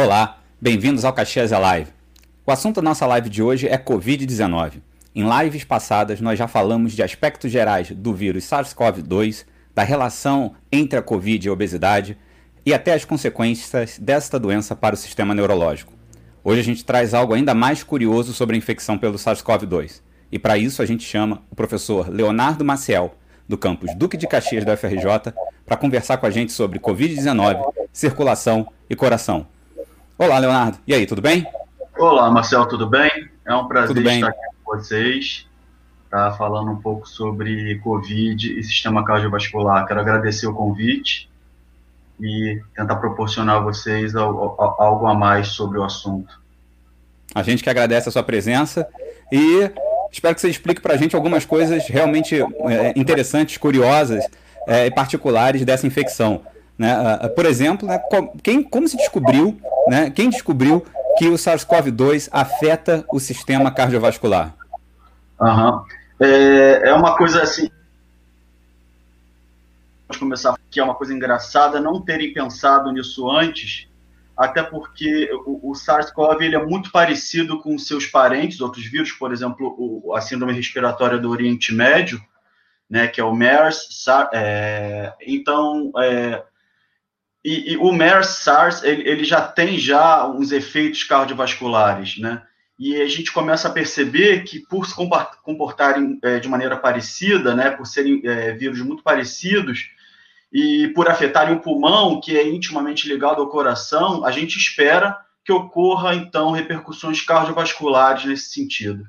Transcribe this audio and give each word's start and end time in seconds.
Olá, 0.00 0.38
bem-vindos 0.60 1.04
ao 1.04 1.12
Caxias 1.12 1.50
é 1.50 1.58
Live. 1.58 1.90
O 2.46 2.52
assunto 2.52 2.76
da 2.76 2.82
nossa 2.82 3.04
live 3.04 3.28
de 3.28 3.42
hoje 3.42 3.66
é 3.66 3.76
Covid-19. 3.76 4.74
Em 5.12 5.28
lives 5.28 5.64
passadas, 5.64 6.20
nós 6.20 6.38
já 6.38 6.46
falamos 6.46 6.92
de 6.92 7.02
aspectos 7.02 7.50
gerais 7.50 7.90
do 7.90 8.14
vírus 8.14 8.44
SARS-CoV-2, 8.44 9.44
da 9.74 9.82
relação 9.82 10.54
entre 10.70 11.00
a 11.00 11.02
Covid 11.02 11.44
e 11.44 11.50
a 11.50 11.52
obesidade 11.52 12.16
e 12.64 12.72
até 12.72 12.94
as 12.94 13.04
consequências 13.04 13.98
desta 13.98 14.38
doença 14.38 14.76
para 14.76 14.94
o 14.94 14.96
sistema 14.96 15.34
neurológico. 15.34 15.92
Hoje 16.44 16.60
a 16.60 16.64
gente 16.64 16.84
traz 16.84 17.12
algo 17.12 17.34
ainda 17.34 17.52
mais 17.52 17.82
curioso 17.82 18.32
sobre 18.32 18.54
a 18.54 18.58
infecção 18.58 18.96
pelo 18.96 19.18
SARS-CoV-2. 19.18 20.00
E 20.30 20.38
para 20.38 20.56
isso 20.56 20.80
a 20.80 20.86
gente 20.86 21.02
chama 21.02 21.42
o 21.50 21.56
professor 21.56 22.08
Leonardo 22.08 22.64
Maciel, 22.64 23.16
do 23.48 23.58
campus 23.58 23.92
Duque 23.96 24.16
de 24.16 24.28
Caxias 24.28 24.64
da 24.64 24.74
UFRJ, 24.74 25.34
para 25.66 25.76
conversar 25.76 26.18
com 26.18 26.26
a 26.26 26.30
gente 26.30 26.52
sobre 26.52 26.78
Covid-19, 26.78 27.60
circulação 27.92 28.68
e 28.88 28.94
coração. 28.94 29.57
Olá, 30.18 30.36
Leonardo. 30.40 30.78
E 30.84 30.92
aí, 30.92 31.06
tudo 31.06 31.22
bem? 31.22 31.46
Olá, 31.96 32.28
Marcel, 32.28 32.66
tudo 32.66 32.88
bem? 32.88 33.28
É 33.46 33.54
um 33.54 33.68
prazer 33.68 34.04
estar 34.04 34.26
aqui 34.26 34.40
com 34.64 34.76
vocês, 34.76 35.46
tá 36.10 36.32
falando 36.32 36.72
um 36.72 36.76
pouco 36.76 37.08
sobre 37.08 37.78
Covid 37.78 38.58
e 38.58 38.64
sistema 38.64 39.04
cardiovascular. 39.04 39.86
Quero 39.86 40.00
agradecer 40.00 40.48
o 40.48 40.52
convite 40.52 41.30
e 42.20 42.60
tentar 42.74 42.96
proporcionar 42.96 43.58
a 43.58 43.60
vocês 43.60 44.16
algo 44.16 45.06
a 45.06 45.14
mais 45.14 45.50
sobre 45.50 45.78
o 45.78 45.84
assunto. 45.84 46.40
A 47.32 47.44
gente 47.44 47.62
que 47.62 47.70
agradece 47.70 48.08
a 48.08 48.12
sua 48.12 48.24
presença 48.24 48.88
e 49.30 49.70
espero 50.10 50.34
que 50.34 50.40
você 50.40 50.48
explique 50.48 50.80
para 50.80 50.94
a 50.94 50.96
gente 50.96 51.14
algumas 51.14 51.44
coisas 51.44 51.86
realmente 51.86 52.34
é, 52.34 52.92
interessantes, 52.96 53.56
curiosas 53.56 54.26
é, 54.66 54.86
e 54.86 54.90
particulares 54.90 55.64
dessa 55.64 55.86
infecção. 55.86 56.42
Né? 56.76 56.92
Ah, 56.92 57.20
ah, 57.22 57.28
por 57.28 57.46
exemplo, 57.46 57.86
né, 57.86 58.00
quem, 58.42 58.64
como 58.64 58.88
se 58.88 58.96
descobriu, 58.96 59.56
né, 59.88 60.10
quem 60.10 60.30
descobriu 60.30 60.84
que 61.18 61.28
o 61.28 61.34
SARS-CoV-2 61.34 62.28
afeta 62.30 63.04
o 63.12 63.18
sistema 63.18 63.70
cardiovascular? 63.70 64.54
Uhum. 65.40 65.82
É, 66.20 66.88
é 66.90 66.94
uma 66.94 67.16
coisa 67.16 67.42
assim. 67.42 67.70
Vamos 70.06 70.18
começar 70.18 70.58
que 70.70 70.80
é 70.80 70.84
uma 70.84 70.94
coisa 70.94 71.12
engraçada 71.12 71.80
não 71.80 72.00
terem 72.00 72.32
pensado 72.32 72.90
nisso 72.92 73.30
antes, 73.30 73.88
até 74.36 74.62
porque 74.62 75.30
o, 75.44 75.70
o 75.70 75.74
SARS-CoV 75.74 76.44
ele 76.44 76.56
é 76.56 76.64
muito 76.64 76.90
parecido 76.90 77.60
com 77.60 77.76
seus 77.78 78.06
parentes, 78.06 78.60
outros 78.60 78.86
vírus, 78.86 79.12
por 79.12 79.32
exemplo, 79.32 79.74
o, 79.78 80.14
a 80.14 80.20
síndrome 80.20 80.52
respiratória 80.52 81.18
do 81.18 81.30
Oriente 81.30 81.74
Médio, 81.74 82.20
né, 82.88 83.06
que 83.06 83.20
é 83.20 83.24
o 83.24 83.34
MERS. 83.34 83.88
SARS, 83.90 84.30
é, 84.32 85.12
então, 85.26 85.92
é, 85.98 86.42
e, 87.48 87.72
e, 87.72 87.76
o 87.76 87.92
MERS-SARS, 87.92 88.82
ele, 88.82 89.08
ele, 89.08 89.24
já 89.24 89.40
tem 89.40 89.78
já 89.78 90.26
uns 90.26 90.52
efeitos 90.52 91.04
cardiovasculares, 91.04 92.18
né? 92.18 92.42
E 92.78 93.00
a 93.00 93.08
gente 93.08 93.32
começa 93.32 93.68
a 93.68 93.72
perceber 93.72 94.44
que, 94.44 94.60
por 94.60 94.86
se 94.86 94.94
comportarem 94.94 96.18
é, 96.22 96.38
de 96.38 96.46
maneira 96.46 96.76
parecida, 96.76 97.54
né, 97.54 97.70
por 97.70 97.86
serem 97.86 98.20
é, 98.24 98.52
vírus 98.52 98.80
muito 98.80 99.02
parecidos, 99.02 99.88
e 100.52 100.88
por 100.94 101.08
afetarem 101.08 101.56
o 101.56 101.60
pulmão, 101.60 102.20
que 102.20 102.36
é 102.36 102.46
intimamente 102.46 103.08
ligado 103.08 103.40
ao 103.40 103.48
coração, 103.48 104.24
a 104.24 104.30
gente 104.30 104.56
espera 104.56 105.16
que 105.44 105.52
ocorra, 105.52 106.14
então, 106.14 106.52
repercussões 106.52 107.20
cardiovasculares 107.22 108.26
nesse 108.26 108.52
sentido. 108.52 109.04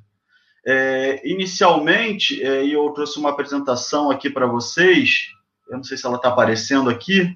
É, 0.66 1.22
inicialmente, 1.30 2.42
é, 2.42 2.66
eu 2.66 2.90
trouxe 2.92 3.20
uma 3.20 3.30
apresentação 3.30 4.10
aqui 4.10 4.30
para 4.30 4.48
vocês, 4.48 5.28
eu 5.70 5.78
não 5.78 5.84
sei 5.84 5.98
se 5.98 6.06
ela 6.06 6.16
está 6.16 6.30
aparecendo 6.30 6.90
aqui, 6.90 7.36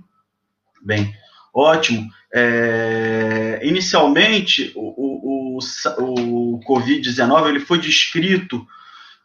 Bem, 0.83 1.13
ótimo. 1.53 2.09
É, 2.33 3.61
inicialmente, 3.63 4.71
o, 4.75 5.57
o, 5.57 5.59
o, 5.97 6.55
o 6.55 6.59
Covid-19 6.67 7.47
ele 7.47 7.59
foi 7.59 7.79
descrito 7.79 8.65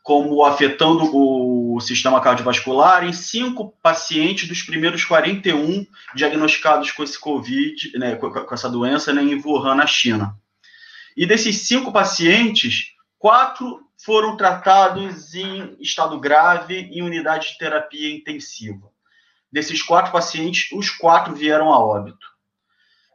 como 0.02 0.44
afetando 0.44 1.04
o 1.14 1.78
sistema 1.80 2.20
cardiovascular 2.20 3.04
em 3.04 3.12
cinco 3.12 3.76
pacientes 3.82 4.48
dos 4.48 4.62
primeiros 4.62 5.04
41 5.04 5.86
diagnosticados 6.14 6.90
com 6.92 7.02
esse 7.02 7.20
Covid, 7.20 7.98
né, 7.98 8.16
com, 8.16 8.30
com 8.30 8.54
essa 8.54 8.70
doença 8.70 9.12
né, 9.12 9.22
em 9.22 9.38
Wuhan, 9.38 9.74
na 9.74 9.86
China. 9.86 10.34
E 11.14 11.26
desses 11.26 11.66
cinco 11.66 11.92
pacientes, 11.92 12.92
quatro 13.18 13.80
foram 14.02 14.36
tratados 14.36 15.34
em 15.34 15.76
estado 15.80 16.18
grave 16.18 16.88
em 16.90 17.02
unidade 17.02 17.52
de 17.52 17.58
terapia 17.58 18.14
intensiva. 18.14 18.88
Desses 19.50 19.82
quatro 19.82 20.12
pacientes, 20.12 20.70
os 20.72 20.90
quatro 20.90 21.34
vieram 21.34 21.72
a 21.72 21.78
óbito. 21.78 22.26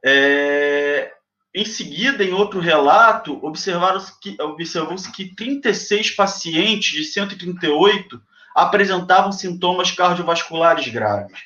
É, 0.03 1.13
em 1.53 1.65
seguida, 1.65 2.23
em 2.23 2.33
outro 2.33 2.59
relato, 2.59 3.39
observaram-se 3.45 4.19
que, 4.19 4.35
observou-se 4.41 5.11
que 5.11 5.35
36 5.35 6.11
pacientes 6.15 6.91
de 6.93 7.05
138 7.05 8.19
apresentavam 8.55 9.31
sintomas 9.31 9.91
cardiovasculares 9.91 10.87
graves. 10.87 11.39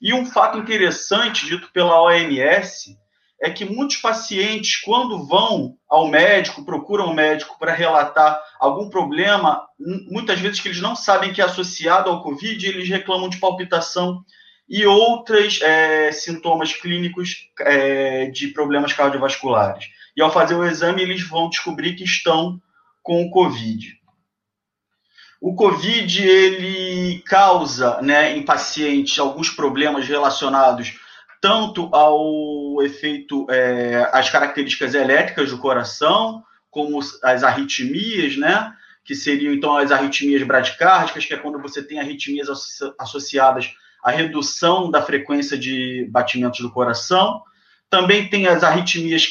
E 0.00 0.12
um 0.12 0.24
fato 0.24 0.58
interessante, 0.58 1.46
dito 1.46 1.70
pela 1.72 2.00
OMS, 2.02 2.98
é 3.40 3.50
que 3.50 3.64
muitos 3.64 3.96
pacientes, 3.96 4.76
quando 4.80 5.26
vão 5.26 5.76
ao 5.88 6.08
médico, 6.08 6.64
procuram 6.64 7.06
o 7.06 7.14
médico 7.14 7.58
para 7.58 7.74
relatar 7.74 8.40
algum 8.58 8.88
problema, 8.88 9.66
muitas 10.10 10.38
vezes 10.40 10.60
que 10.60 10.68
eles 10.68 10.80
não 10.80 10.96
sabem 10.96 11.32
que 11.32 11.40
é 11.40 11.44
associado 11.44 12.08
ao 12.08 12.22
Covid, 12.22 12.66
eles 12.66 12.88
reclamam 12.88 13.28
de 13.28 13.38
palpitação 13.38 14.24
e 14.68 14.86
outros 14.86 15.60
é, 15.60 16.10
sintomas 16.12 16.72
clínicos 16.72 17.50
é, 17.60 18.26
de 18.26 18.48
problemas 18.48 18.92
cardiovasculares. 18.92 19.86
E 20.16 20.22
ao 20.22 20.32
fazer 20.32 20.54
o 20.54 20.64
exame, 20.64 21.02
eles 21.02 21.22
vão 21.28 21.50
descobrir 21.50 21.94
que 21.96 22.04
estão 22.04 22.60
com 23.02 23.22
o 23.22 23.30
Covid. 23.30 23.92
O 25.40 25.54
Covid 25.54 26.26
ele 26.26 27.22
causa, 27.26 28.00
né, 28.00 28.34
em 28.34 28.42
pacientes 28.42 29.18
alguns 29.18 29.50
problemas 29.50 30.08
relacionados 30.08 30.98
tanto 31.44 31.90
ao 31.94 32.82
efeito, 32.82 33.46
é, 33.50 34.08
as 34.14 34.30
características 34.30 34.94
elétricas 34.94 35.50
do 35.50 35.58
coração, 35.58 36.42
como 36.70 36.98
as 37.22 37.44
arritmias, 37.44 38.34
né? 38.38 38.74
Que 39.04 39.14
seriam 39.14 39.52
então 39.52 39.76
as 39.76 39.92
arritmias 39.92 40.42
bradicárdicas, 40.42 41.26
que 41.26 41.34
é 41.34 41.36
quando 41.36 41.60
você 41.60 41.82
tem 41.82 42.00
arritmias 42.00 42.48
associadas 42.98 43.74
à 44.02 44.10
redução 44.10 44.90
da 44.90 45.02
frequência 45.02 45.58
de 45.58 46.08
batimentos 46.10 46.60
do 46.60 46.72
coração. 46.72 47.42
Também 47.90 48.26
tem 48.30 48.46
as 48.46 48.64
arritmias 48.64 49.30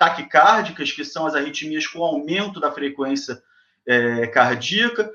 taquicárdicas, 0.00 0.90
que 0.90 1.04
são 1.04 1.28
as 1.28 1.36
arritmias 1.36 1.86
com 1.86 2.02
aumento 2.02 2.58
da 2.58 2.72
frequência 2.72 3.40
é, 3.86 4.26
cardíaca 4.26 5.08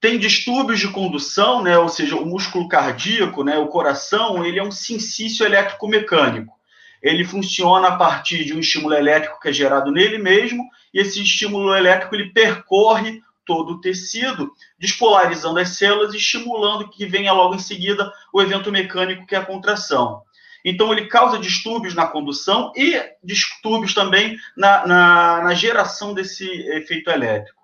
tem 0.00 0.18
distúrbios 0.18 0.78
de 0.78 0.88
condução, 0.88 1.62
né, 1.62 1.76
ou 1.76 1.88
seja, 1.88 2.16
o 2.16 2.24
músculo 2.24 2.68
cardíaco, 2.68 3.42
né, 3.42 3.58
o 3.58 3.66
coração, 3.66 4.44
ele 4.44 4.58
é 4.58 4.62
um 4.62 4.70
sincício 4.70 5.44
elétrico-mecânico. 5.44 6.56
Ele 7.02 7.24
funciona 7.24 7.88
a 7.88 7.96
partir 7.96 8.44
de 8.44 8.54
um 8.54 8.60
estímulo 8.60 8.94
elétrico 8.94 9.40
que 9.40 9.48
é 9.48 9.52
gerado 9.52 9.90
nele 9.90 10.18
mesmo, 10.18 10.64
e 10.94 11.00
esse 11.00 11.22
estímulo 11.22 11.74
elétrico 11.74 12.14
ele 12.14 12.32
percorre 12.32 13.20
todo 13.44 13.74
o 13.74 13.80
tecido, 13.80 14.52
despolarizando 14.78 15.58
as 15.58 15.70
células 15.70 16.12
e 16.14 16.18
estimulando 16.18 16.88
que 16.90 17.06
venha 17.06 17.32
logo 17.32 17.54
em 17.54 17.58
seguida 17.58 18.12
o 18.32 18.42
evento 18.42 18.70
mecânico 18.70 19.26
que 19.26 19.34
é 19.34 19.38
a 19.38 19.44
contração. 19.44 20.22
Então, 20.64 20.92
ele 20.92 21.06
causa 21.06 21.38
distúrbios 21.38 21.94
na 21.94 22.06
condução 22.06 22.72
e 22.76 23.00
distúrbios 23.22 23.94
também 23.94 24.36
na, 24.56 24.86
na, 24.86 25.42
na 25.44 25.54
geração 25.54 26.12
desse 26.12 26.46
efeito 26.72 27.10
elétrico 27.10 27.57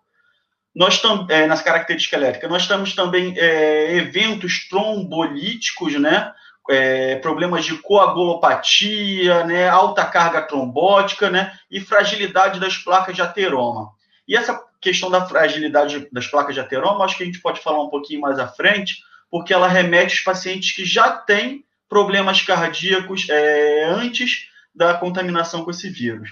nós 0.74 1.00
é, 1.28 1.46
nas 1.46 1.62
características 1.62 2.20
elétricas, 2.20 2.50
nós 2.50 2.66
temos 2.66 2.94
também 2.94 3.34
é, 3.38 3.96
eventos 3.96 4.68
trombolíticos, 4.68 5.94
né? 6.00 6.32
É, 6.68 7.16
problemas 7.16 7.64
de 7.64 7.76
coagulopatia, 7.76 9.44
né? 9.44 9.68
alta 9.68 10.02
carga 10.04 10.40
trombótica, 10.40 11.28
né? 11.30 11.52
E 11.70 11.78
fragilidade 11.78 12.58
das 12.58 12.76
placas 12.76 13.14
de 13.14 13.22
ateroma. 13.22 13.90
E 14.26 14.34
essa 14.34 14.58
questão 14.80 15.10
da 15.10 15.26
fragilidade 15.26 16.08
das 16.10 16.26
placas 16.26 16.54
de 16.54 16.60
ateroma, 16.60 17.04
acho 17.04 17.16
que 17.16 17.22
a 17.22 17.26
gente 17.26 17.40
pode 17.40 17.60
falar 17.60 17.82
um 17.82 17.90
pouquinho 17.90 18.22
mais 18.22 18.38
à 18.38 18.48
frente, 18.48 18.96
porque 19.30 19.52
ela 19.52 19.68
remete 19.68 20.14
aos 20.14 20.20
pacientes 20.20 20.74
que 20.74 20.84
já 20.84 21.10
têm 21.10 21.64
problemas 21.88 22.40
cardíacos 22.40 23.28
é, 23.28 23.84
antes 23.84 24.48
da 24.74 24.94
contaminação 24.94 25.64
com 25.64 25.70
esse 25.70 25.88
vírus. 25.88 26.30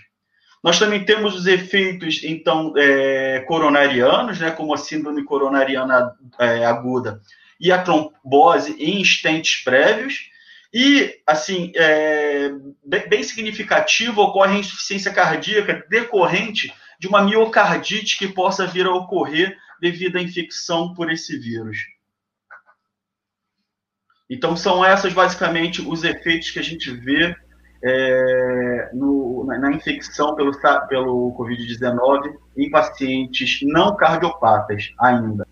Nós 0.63 0.79
também 0.79 1.05
temos 1.05 1.35
os 1.35 1.47
efeitos, 1.47 2.23
então, 2.23 2.73
é, 2.77 3.41
coronarianos, 3.41 4.39
né, 4.39 4.51
como 4.53 4.73
a 4.73 4.77
síndrome 4.77 5.25
coronariana 5.25 6.15
é, 6.39 6.65
aguda 6.65 7.21
e 7.59 7.73
a 7.73 7.83
trombose 7.83 8.77
em 8.79 9.03
estentes 9.03 9.63
prévios. 9.65 10.31
E, 10.73 11.21
assim, 11.27 11.73
é, 11.75 12.51
bem, 12.85 13.09
bem 13.09 13.23
significativo, 13.23 14.23
ocorre 14.23 14.57
a 14.57 14.61
insuficiência 14.61 15.13
cardíaca 15.13 15.85
decorrente 15.91 16.73
de 16.99 17.09
uma 17.09 17.23
miocardite 17.23 18.17
que 18.17 18.29
possa 18.29 18.67
vir 18.67 18.87
a 18.87 18.95
ocorrer 18.95 19.57
devido 19.81 20.17
à 20.17 20.23
infecção 20.23 20.95
por 20.95 21.11
esse 21.11 21.37
vírus. 21.37 21.79
Então, 24.31 24.57
são 24.57 24.85
essas 24.85 25.13
basicamente 25.13 25.83
os 25.83 26.05
efeitos 26.05 26.51
que 26.51 26.59
a 26.61 26.63
gente 26.63 26.91
vê 26.91 27.37
é, 27.85 28.91
no, 28.93 29.45
na, 29.47 29.59
na, 29.59 29.73
infecção 29.73 30.35
pelo, 30.35 30.53
pelo 30.89 31.35
Covid-19 31.37 32.35
em 32.57 32.71
pacientes 32.71 33.61
não 33.63 33.97
cardiopatas 33.97 34.93
ainda. 34.99 35.47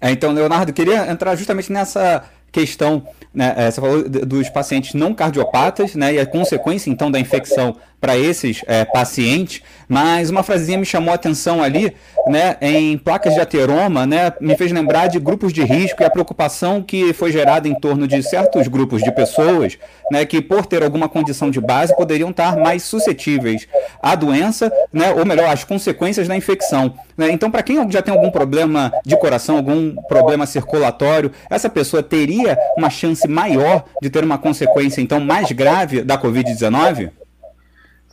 É, 0.00 0.10
então, 0.10 0.32
Leonardo, 0.32 0.72
queria 0.72 1.10
entrar 1.10 1.36
justamente 1.36 1.70
nessa 1.70 2.24
questão, 2.50 3.06
né, 3.32 3.54
é, 3.56 3.70
você 3.70 3.80
falou 3.80 4.08
dos 4.08 4.48
pacientes 4.48 4.94
não 4.94 5.14
cardiopatas, 5.14 5.94
né, 5.94 6.14
e 6.14 6.18
a 6.18 6.26
consequência 6.26 6.90
então 6.90 7.10
da 7.10 7.20
infecção 7.20 7.76
para 8.00 8.16
esses 8.16 8.62
é, 8.66 8.84
pacientes, 8.84 9.62
mas 9.88 10.30
uma 10.30 10.42
frasezinha 10.42 10.78
me 10.78 10.86
chamou 10.86 11.12
a 11.12 11.14
atenção 11.14 11.62
ali, 11.62 11.94
né, 12.26 12.56
em 12.60 12.96
placas 12.96 13.34
de 13.34 13.40
ateroma, 13.40 14.06
né, 14.06 14.32
me 14.40 14.56
fez 14.56 14.72
lembrar 14.72 15.08
de 15.08 15.18
grupos 15.18 15.52
de 15.52 15.62
risco 15.62 16.02
e 16.02 16.06
a 16.06 16.10
preocupação 16.10 16.82
que 16.82 17.12
foi 17.12 17.30
gerada 17.30 17.68
em 17.68 17.74
torno 17.74 18.08
de 18.08 18.22
certos 18.22 18.68
grupos 18.68 19.02
de 19.02 19.12
pessoas, 19.12 19.78
né, 20.10 20.24
que 20.24 20.40
por 20.40 20.64
ter 20.64 20.82
alguma 20.82 21.08
condição 21.08 21.50
de 21.50 21.60
base 21.60 21.94
poderiam 21.94 22.30
estar 22.30 22.56
mais 22.56 22.82
suscetíveis 22.84 23.68
à 24.02 24.14
doença, 24.14 24.72
né, 24.92 25.12
ou 25.12 25.26
melhor, 25.26 25.50
às 25.50 25.64
consequências 25.64 26.26
da 26.26 26.36
infecção. 26.36 26.94
Né? 27.16 27.30
Então, 27.30 27.50
para 27.50 27.62
quem 27.62 27.90
já 27.90 28.00
tem 28.00 28.14
algum 28.14 28.30
problema 28.30 28.92
de 29.04 29.16
coração, 29.18 29.56
algum 29.56 29.94
problema 30.08 30.46
circulatório, 30.46 31.32
essa 31.50 31.68
pessoa 31.68 32.02
teria 32.02 32.56
uma 32.78 32.88
chance 32.88 33.28
maior 33.28 33.84
de 34.00 34.08
ter 34.08 34.24
uma 34.24 34.38
consequência 34.38 35.00
então 35.00 35.20
mais 35.20 35.52
grave 35.52 36.02
da 36.02 36.16
COVID-19? 36.16 37.10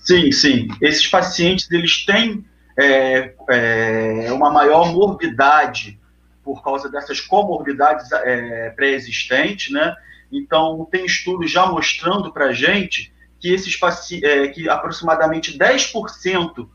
Sim, 0.07 0.31
sim. 0.31 0.69
Esses 0.81 1.06
pacientes 1.06 1.69
eles 1.69 2.06
têm 2.06 2.45
é, 2.80 3.33
é, 3.50 4.31
uma 4.31 4.50
maior 4.50 4.94
morbidade 4.94 6.00
por 6.45 6.63
causa 6.63 6.89
dessas 6.89 7.19
comorbidades 7.19 8.09
é, 8.13 8.69
pré-existentes, 8.69 9.69
né? 9.69 9.94
Então, 10.31 10.88
tem 10.89 11.06
estudos 11.06 11.51
já 11.51 11.65
mostrando 11.65 12.31
para 12.31 12.45
a 12.45 12.54
gente 12.54 13.13
que 13.38 13.54
esses 13.54 13.77
é, 14.24 14.48
que 14.48 14.69
aproximadamente 14.69 15.59
10% 15.59 16.69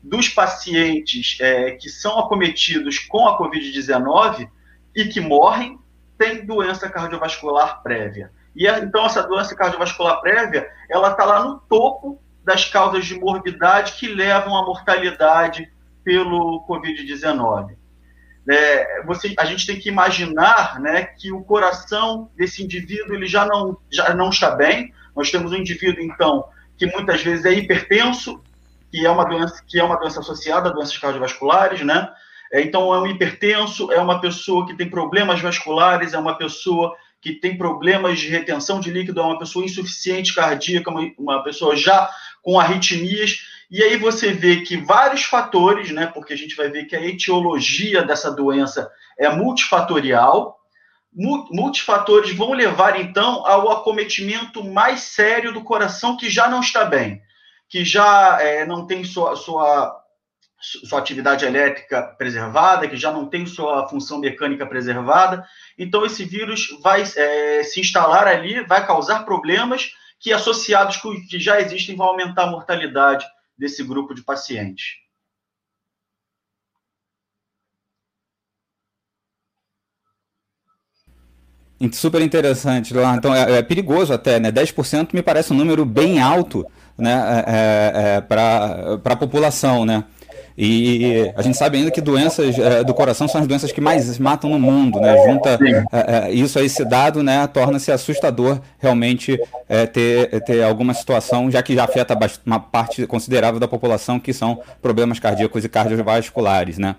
dos 0.00 0.28
pacientes 0.28 1.38
é, 1.40 1.72
que 1.72 1.88
são 1.88 2.20
acometidos 2.20 3.00
com 3.00 3.26
a 3.26 3.36
Covid-19 3.36 4.48
e 4.94 5.06
que 5.06 5.20
morrem 5.20 5.76
têm 6.16 6.46
doença 6.46 6.88
cardiovascular 6.88 7.82
prévia. 7.82 8.30
E 8.54 8.64
então 8.68 9.04
essa 9.04 9.24
doença 9.24 9.56
cardiovascular 9.56 10.20
prévia, 10.20 10.70
ela 10.88 11.10
está 11.10 11.24
lá 11.24 11.44
no 11.44 11.58
topo 11.68 12.22
das 12.46 12.64
causas 12.64 13.04
de 13.04 13.18
morbidade 13.18 13.94
que 13.94 14.06
levam 14.06 14.56
à 14.56 14.64
mortalidade 14.64 15.68
pelo 16.04 16.64
Covid-19. 16.68 17.74
É, 18.48 19.02
você, 19.02 19.34
a 19.36 19.44
gente 19.44 19.66
tem 19.66 19.80
que 19.80 19.88
imaginar 19.88 20.78
né, 20.78 21.02
que 21.02 21.32
o 21.32 21.42
coração 21.42 22.30
desse 22.36 22.62
indivíduo 22.62 23.16
ele 23.16 23.26
já 23.26 23.44
não, 23.44 23.76
já 23.90 24.14
não 24.14 24.30
está 24.30 24.52
bem. 24.52 24.94
Nós 25.16 25.28
temos 25.32 25.50
um 25.50 25.56
indivíduo, 25.56 26.04
então, 26.04 26.44
que 26.78 26.86
muitas 26.86 27.20
vezes 27.20 27.44
é 27.44 27.52
hipertenso, 27.52 28.40
que 28.92 29.04
é 29.04 29.10
uma 29.10 29.24
doença, 29.24 29.60
que 29.66 29.80
é 29.80 29.82
uma 29.82 29.98
doença 29.98 30.20
associada 30.20 30.68
a 30.68 30.72
doenças 30.72 30.96
cardiovasculares, 30.96 31.82
né? 31.82 32.08
É, 32.52 32.60
então, 32.60 32.94
é 32.94 33.00
um 33.00 33.08
hipertenso, 33.08 33.90
é 33.90 34.00
uma 34.00 34.20
pessoa 34.20 34.64
que 34.64 34.76
tem 34.76 34.88
problemas 34.88 35.40
vasculares, 35.40 36.14
é 36.14 36.18
uma 36.18 36.38
pessoa 36.38 36.94
que 37.20 37.32
tem 37.32 37.58
problemas 37.58 38.20
de 38.20 38.28
retenção 38.28 38.78
de 38.78 38.88
líquido, 38.88 39.20
é 39.20 39.24
uma 39.24 39.38
pessoa 39.40 39.64
insuficiente 39.64 40.32
cardíaca, 40.32 40.88
uma, 40.88 41.10
uma 41.18 41.42
pessoa 41.42 41.74
já 41.74 42.08
com 42.46 42.60
arritmias, 42.60 43.40
e 43.68 43.82
aí 43.82 43.96
você 43.96 44.32
vê 44.32 44.60
que 44.60 44.76
vários 44.76 45.24
fatores, 45.24 45.90
né, 45.90 46.06
porque 46.06 46.32
a 46.32 46.36
gente 46.36 46.54
vai 46.54 46.70
ver 46.70 46.84
que 46.84 46.94
a 46.94 47.04
etiologia 47.04 48.04
dessa 48.04 48.30
doença 48.30 48.88
é 49.18 49.28
multifatorial, 49.28 50.56
multifatores 51.12 52.32
vão 52.36 52.52
levar 52.52 53.00
então 53.00 53.44
ao 53.44 53.68
acometimento 53.72 54.62
mais 54.62 55.00
sério 55.00 55.52
do 55.52 55.64
coração 55.64 56.16
que 56.16 56.30
já 56.30 56.46
não 56.48 56.60
está 56.60 56.84
bem, 56.84 57.20
que 57.68 57.84
já 57.84 58.38
é, 58.40 58.64
não 58.64 58.86
tem 58.86 59.02
sua, 59.02 59.34
sua, 59.34 60.00
sua 60.60 61.00
atividade 61.00 61.44
elétrica 61.44 62.00
preservada, 62.16 62.86
que 62.86 62.96
já 62.96 63.10
não 63.10 63.26
tem 63.26 63.44
sua 63.44 63.88
função 63.88 64.20
mecânica 64.20 64.64
preservada. 64.64 65.44
Então, 65.76 66.06
esse 66.06 66.24
vírus 66.24 66.68
vai 66.80 67.02
é, 67.02 67.64
se 67.64 67.80
instalar 67.80 68.28
ali, 68.28 68.62
vai 68.66 68.86
causar 68.86 69.24
problemas 69.24 69.90
que, 70.18 70.32
associados 70.32 70.96
com 70.96 71.14
que 71.26 71.38
já 71.38 71.60
existem, 71.60 71.96
vão 71.96 72.06
aumentar 72.06 72.44
a 72.44 72.50
mortalidade 72.50 73.26
desse 73.56 73.82
grupo 73.82 74.14
de 74.14 74.22
pacientes. 74.22 74.96
Super 81.92 82.22
interessante, 82.22 82.94
Então 83.18 83.34
é, 83.34 83.58
é, 83.58 83.62
perigoso 83.62 84.12
até, 84.12 84.40
né? 84.40 84.50
10% 84.50 85.12
me 85.12 85.22
parece 85.22 85.52
um 85.52 85.56
número 85.56 85.84
bem 85.84 86.20
alto 86.20 86.66
né? 86.98 87.44
É, 87.46 87.52
é, 87.52 88.16
é 88.16 88.20
para 88.20 88.96
a 89.04 89.16
população, 89.16 89.84
né? 89.84 90.04
E 90.58 91.30
a 91.36 91.42
gente 91.42 91.56
sabe 91.56 91.76
ainda 91.76 91.90
que 91.90 92.00
doenças 92.00 92.58
é, 92.58 92.82
do 92.82 92.94
coração 92.94 93.28
são 93.28 93.42
as 93.42 93.46
doenças 93.46 93.72
que 93.72 93.80
mais 93.80 94.18
matam 94.18 94.48
no 94.48 94.58
mundo, 94.58 94.98
né? 94.98 95.14
Junta 95.26 95.58
é, 95.92 96.28
é, 96.28 96.32
isso 96.32 96.58
a 96.58 96.62
esse 96.62 96.82
dado, 96.82 97.22
né? 97.22 97.46
Torna-se 97.46 97.92
assustador 97.92 98.58
realmente 98.78 99.38
é, 99.68 99.86
ter, 99.86 100.40
ter 100.44 100.62
alguma 100.62 100.94
situação, 100.94 101.50
já 101.50 101.62
que 101.62 101.74
já 101.74 101.84
afeta 101.84 102.16
uma 102.46 102.58
parte 102.58 103.06
considerável 103.06 103.60
da 103.60 103.68
população, 103.68 104.18
que 104.18 104.32
são 104.32 104.60
problemas 104.80 105.18
cardíacos 105.18 105.62
e 105.62 105.68
cardiovasculares, 105.68 106.78
né? 106.78 106.96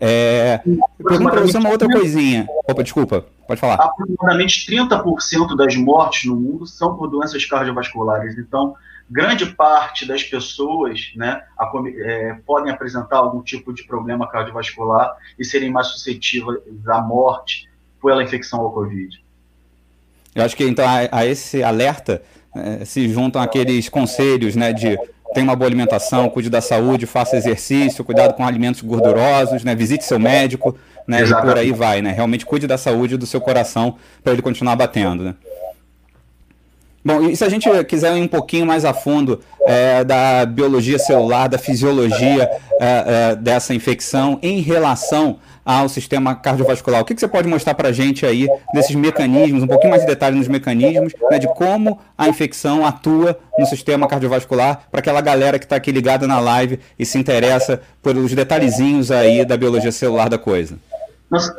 É, 0.00 0.60
pergunto 1.04 1.30
para 1.30 1.40
você 1.40 1.58
uma 1.58 1.70
outra 1.70 1.88
coisinha. 1.88 2.46
Opa, 2.68 2.82
desculpa, 2.82 3.26
pode 3.46 3.60
falar. 3.60 3.74
Aproximadamente 3.74 4.70
30% 4.70 5.56
das 5.56 5.76
mortes 5.76 6.24
no 6.24 6.36
mundo 6.36 6.66
são 6.66 6.96
por 6.96 7.08
doenças 7.08 7.44
cardiovasculares. 7.44 8.38
Então, 8.38 8.74
grande 9.10 9.46
parte 9.46 10.06
das 10.06 10.22
pessoas 10.22 11.12
né, 11.16 11.42
a, 11.58 11.70
é, 12.04 12.34
podem 12.46 12.72
apresentar 12.72 13.18
algum 13.18 13.42
tipo 13.42 13.72
de 13.72 13.84
problema 13.84 14.28
cardiovascular 14.28 15.16
e 15.38 15.44
serem 15.44 15.70
mais 15.70 15.88
suscetíveis 15.88 16.60
à 16.88 17.00
morte 17.00 17.68
pela 18.02 18.22
infecção 18.22 18.60
ao 18.60 18.72
Covid. 18.72 19.22
Eu 20.34 20.44
acho 20.44 20.56
que 20.56 20.64
então 20.64 20.84
a, 20.86 21.20
a 21.20 21.26
esse 21.26 21.62
alerta 21.62 22.22
é, 22.54 22.84
se 22.84 23.08
juntam 23.08 23.40
aqueles 23.40 23.88
conselhos 23.88 24.54
né, 24.54 24.72
de 24.72 24.98
tenha 25.34 25.44
uma 25.44 25.56
boa 25.56 25.68
alimentação, 25.68 26.28
cuide 26.30 26.48
da 26.48 26.60
saúde, 26.60 27.06
faça 27.06 27.36
exercício, 27.36 28.04
cuidado 28.04 28.34
com 28.34 28.46
alimentos 28.46 28.80
gordurosos, 28.80 29.62
né, 29.62 29.74
visite 29.74 30.04
seu 30.04 30.18
médico, 30.18 30.76
né, 31.06 31.22
e 31.22 31.28
por 31.28 31.56
aí 31.56 31.70
vai, 31.70 32.00
né, 32.00 32.12
realmente 32.12 32.46
cuide 32.46 32.66
da 32.66 32.78
saúde 32.78 33.16
do 33.16 33.26
seu 33.26 33.40
coração 33.40 33.96
para 34.22 34.32
ele 34.32 34.42
continuar 34.42 34.76
batendo. 34.76 35.24
Né. 35.24 35.34
Bom, 37.04 37.22
e 37.22 37.36
se 37.36 37.44
a 37.44 37.48
gente 37.48 37.68
quiser 37.84 38.16
ir 38.16 38.22
um 38.22 38.28
pouquinho 38.28 38.66
mais 38.66 38.84
a 38.84 38.92
fundo 38.92 39.40
é, 39.64 40.02
da 40.04 40.44
biologia 40.44 40.98
celular, 40.98 41.48
da 41.48 41.56
fisiologia 41.56 42.50
é, 42.80 43.30
é, 43.30 43.36
dessa 43.36 43.72
infecção 43.72 44.38
em 44.42 44.60
relação 44.60 45.38
ao 45.64 45.88
sistema 45.88 46.34
cardiovascular, 46.34 47.00
o 47.00 47.04
que, 47.04 47.14
que 47.14 47.20
você 47.20 47.28
pode 47.28 47.46
mostrar 47.46 47.74
para 47.74 47.90
a 47.90 47.92
gente 47.92 48.24
aí 48.24 48.48
desses 48.72 48.96
mecanismos, 48.96 49.62
um 49.62 49.66
pouquinho 49.66 49.90
mais 49.90 50.02
de 50.02 50.08
detalhe 50.08 50.36
nos 50.36 50.48
mecanismos, 50.48 51.12
né, 51.30 51.38
de 51.38 51.46
como 51.54 51.98
a 52.16 52.28
infecção 52.28 52.86
atua 52.86 53.38
no 53.58 53.66
sistema 53.66 54.08
cardiovascular, 54.08 54.80
para 54.90 55.00
aquela 55.00 55.20
galera 55.20 55.58
que 55.58 55.66
está 55.66 55.76
aqui 55.76 55.92
ligada 55.92 56.26
na 56.26 56.40
live 56.40 56.80
e 56.98 57.04
se 57.04 57.18
interessa 57.18 57.80
pelos 58.02 58.32
detalhezinhos 58.32 59.10
aí 59.10 59.44
da 59.44 59.56
biologia 59.56 59.92
celular 59.92 60.28
da 60.28 60.38
coisa? 60.38 60.78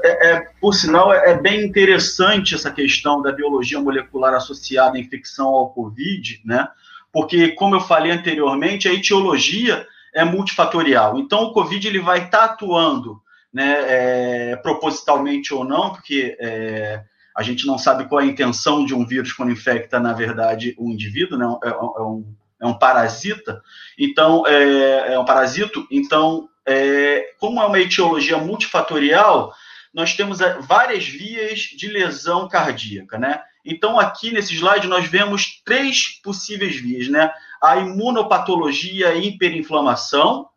É, 0.03 0.31
é, 0.31 0.47
por 0.59 0.73
sinal, 0.73 1.13
é, 1.13 1.31
é, 1.31 1.37
bem 1.39 1.63
interessante 1.63 2.55
essa 2.55 2.71
questão 2.71 3.21
da 3.21 3.31
biologia 3.31 3.79
molecular 3.79 4.33
associada 4.33 4.97
à 4.97 4.99
infecção 4.99 5.47
ao 5.47 5.69
Covid, 5.69 6.41
né? 6.43 6.67
Porque, 7.11 7.49
como 7.49 7.75
eu 7.75 7.79
falei 7.79 8.11
anteriormente, 8.11 8.87
a 8.87 8.93
etiologia 8.93 9.85
é 10.13 10.23
multifatorial. 10.23 11.17
Então, 11.17 11.43
o 11.43 11.53
Covid 11.53 11.87
ele 11.87 11.99
vai 11.99 12.25
estar 12.25 12.39
tá 12.39 12.45
atuando, 12.45 13.21
né, 13.53 14.51
é, 14.51 14.55
propositalmente 14.57 15.53
ou 15.53 15.63
não, 15.63 15.91
porque 15.91 16.37
é, 16.39 17.03
a 17.35 17.41
gente 17.41 17.65
não 17.65 17.77
sabe 17.77 18.07
qual 18.07 18.21
é 18.21 18.23
a 18.23 18.27
intenção 18.27 18.85
de 18.85 18.93
um 18.93 19.05
vírus 19.05 19.33
quando 19.33 19.51
infecta, 19.51 19.99
na 19.99 20.13
verdade, 20.13 20.75
um 20.79 20.91
indivíduo, 20.91 21.37
né? 21.37 21.45
É, 21.63 21.69
é 21.69 22.01
um, 22.01 22.25
é 22.61 22.65
um 22.65 22.77
parasita. 22.77 23.61
Então, 23.97 24.45
é, 24.45 25.13
é 25.13 25.19
um 25.19 25.25
parasito. 25.25 25.87
Então, 25.89 26.48
é, 26.67 27.33
como 27.39 27.61
é 27.61 27.65
uma 27.65 27.79
etiologia 27.79 28.37
multifatorial, 28.37 29.53
nós 29.93 30.13
temos 30.13 30.41
é, 30.41 30.59
várias 30.59 31.05
vias 31.05 31.59
de 31.59 31.87
lesão 31.87 32.47
cardíaca, 32.47 33.17
né? 33.17 33.41
Então, 33.65 33.99
aqui 33.99 34.31
nesse 34.31 34.55
slide, 34.55 34.87
nós 34.87 35.05
vemos 35.05 35.61
três 35.65 36.19
possíveis 36.23 36.75
vias, 36.77 37.07
né? 37.07 37.31
A 37.61 37.77
imunopatologia 37.77 39.13
e 39.15 39.27
hiperinflamação, 39.27 40.47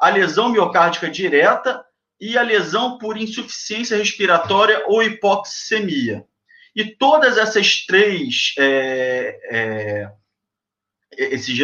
a 0.00 0.08
lesão 0.08 0.50
miocárdica 0.50 1.08
direta 1.08 1.84
e 2.20 2.36
a 2.36 2.42
lesão 2.42 2.98
por 2.98 3.16
insuficiência 3.16 3.96
respiratória 3.96 4.84
ou 4.86 5.02
hipoxemia. 5.02 6.24
E 6.74 6.84
todas 6.84 7.36
essas 7.36 7.84
três 7.84 8.54
é, 8.58 9.38
é, 9.50 10.10
esses, 11.16 11.58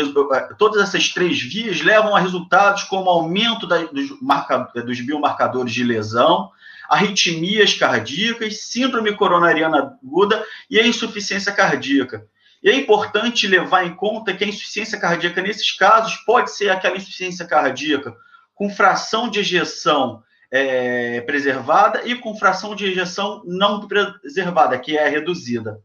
todas 0.59 0.83
essas 0.83 1.09
três 1.09 1.41
vias 1.41 1.81
levam 1.81 2.15
a 2.15 2.21
resultados 2.21 2.85
como 2.85 3.09
aumento 3.09 3.67
da, 3.67 3.79
dos, 3.85 4.21
marca, 4.21 4.59
dos 4.83 5.01
biomarcadores 5.01 5.73
de 5.73 5.85
lesão, 5.85 6.51
arritmias 6.89 7.75
cardíacas, 7.75 8.63
síndrome 8.63 9.15
coronariana 9.15 9.99
aguda 10.03 10.45
e 10.71 10.79
a 10.79 10.87
insuficiência 10.87 11.53
cardíaca. 11.53 12.27
E 12.63 12.71
é 12.71 12.75
importante 12.75 13.47
levar 13.47 13.85
em 13.85 13.95
conta 13.95 14.35
que 14.35 14.43
a 14.43 14.49
insuficiência 14.49 14.99
cardíaca, 14.99 15.41
nesses 15.41 15.71
casos, 15.73 16.17
pode 16.27 16.51
ser 16.51 16.71
aquela 16.71 16.97
insuficiência 16.97 17.47
cardíaca 17.47 18.15
com 18.55 18.69
fração 18.69 19.31
de 19.31 19.41
ejeção 19.41 20.23
é, 20.51 21.21
preservada 21.21 22.03
e 22.05 22.17
com 22.17 22.37
fração 22.37 22.75
de 22.75 22.87
ejeção 22.87 23.43
não 23.47 23.87
preservada, 23.87 24.79
que 24.79 24.97
é 24.97 25.09
reduzida. 25.09 25.79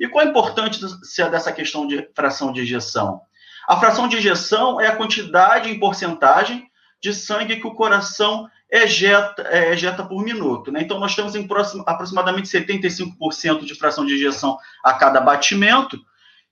E 0.00 0.08
qual 0.08 0.24
a 0.24 0.28
importância 0.30 1.28
dessa 1.28 1.52
questão 1.52 1.86
de 1.86 2.08
fração 2.14 2.52
de 2.52 2.62
ejeção? 2.62 3.20
A 3.68 3.78
fração 3.78 4.08
de 4.08 4.16
ejeção 4.16 4.80
é 4.80 4.86
a 4.86 4.96
quantidade 4.96 5.70
em 5.70 5.78
porcentagem 5.78 6.66
de 7.02 7.12
sangue 7.12 7.60
que 7.60 7.66
o 7.66 7.74
coração 7.74 8.48
ejeta, 8.72 9.42
é, 9.42 9.72
ejeta 9.72 10.02
por 10.02 10.24
minuto. 10.24 10.72
Né? 10.72 10.80
Então, 10.80 10.98
nós 10.98 11.14
temos 11.14 11.34
em 11.34 11.46
próximo, 11.46 11.84
aproximadamente 11.86 12.48
75% 12.48 13.64
de 13.64 13.74
fração 13.74 14.06
de 14.06 14.14
ejeção 14.14 14.56
a 14.82 14.94
cada 14.94 15.20
batimento. 15.20 15.98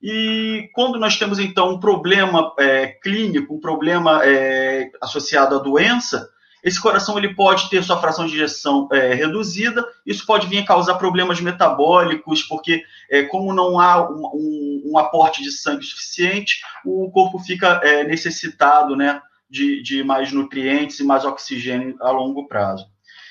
E 0.03 0.69
quando 0.75 0.99
nós 0.99 1.17
temos, 1.17 1.39
então, 1.39 1.71
um 1.71 1.81
problema 1.81 2.53
é, 2.59 2.89
clínico, 3.03 3.55
um 3.55 3.61
problema 3.61 4.21
é, 4.25 4.91
associado 5.01 5.57
à 5.57 5.59
doença, 5.59 6.29
esse 6.63 6.81
coração 6.81 7.17
ele 7.17 7.35
pode 7.35 7.71
ter 7.71 7.83
sua 7.83 8.01
fração 8.01 8.27
de 8.27 8.35
ejeção 8.35 8.89
é, 8.93 9.15
reduzida, 9.15 9.87
isso 10.05 10.27
pode 10.27 10.47
vir 10.47 10.59
a 10.59 10.67
causar 10.67 10.95
problemas 10.95 11.41
metabólicos, 11.41 12.43
porque 12.43 12.83
é, 13.11 13.23
como 13.23 13.55
não 13.55 13.79
há 13.79 14.11
um, 14.11 14.27
um, 14.35 14.83
um, 14.87 14.99
aporte 14.99 15.43
de 15.43 15.53
sangue 15.53 15.85
suficiente, 15.85 16.61
o 16.85 17.11
corpo 17.11 17.39
fica 17.39 17.81
é, 17.83 18.05
necessitado 18.05 18.97
né, 18.97 19.21
de, 19.49 19.83
de, 19.83 20.03
mais 20.03 20.33
nutrientes 20.33 20.99
e 20.99 21.05
mais 21.05 21.25
oxigênio 21.25 21.97
a 22.01 22.11
longo 22.11 22.49
prazo. 22.49 22.87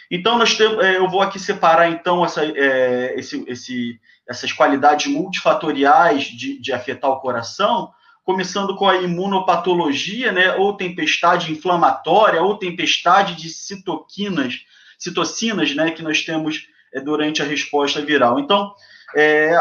Então, 0.09 0.37
nós 0.37 0.55
temos, 0.55 0.83
é, 0.83 0.97
eu 0.97 1.09
vou 1.09 1.21
aqui 1.21 1.37
separar 1.37 1.89
então 1.89 2.23
essa, 2.23 2.45
é, 2.45 3.13
esse, 3.19 3.43
esse, 3.45 3.99
essas 4.27 4.53
qualidades 4.53 5.11
multifatoriais 5.11 6.23
de, 6.23 6.59
de 6.61 6.71
afetar 6.71 7.11
o 7.11 7.19
coração, 7.19 7.91
começando 8.27 8.75
com 8.75 8.89
a 8.89 8.97
imunopatologia, 8.97 10.33
né, 10.33 10.53
ou 10.55 10.73
tempestade 10.73 11.49
inflamatória, 11.49 12.43
ou 12.43 12.57
tempestade 12.57 13.35
de 13.35 13.49
citoquinas, 13.49 14.65
citocinas, 14.99 15.73
né, 15.73 15.91
que 15.91 16.03
nós 16.03 16.23
temos 16.23 16.67
é, 16.93 16.99
durante 16.99 17.41
a 17.41 17.45
resposta 17.45 18.01
viral. 18.01 18.37
Então, 18.37 18.73
é, 19.15 19.55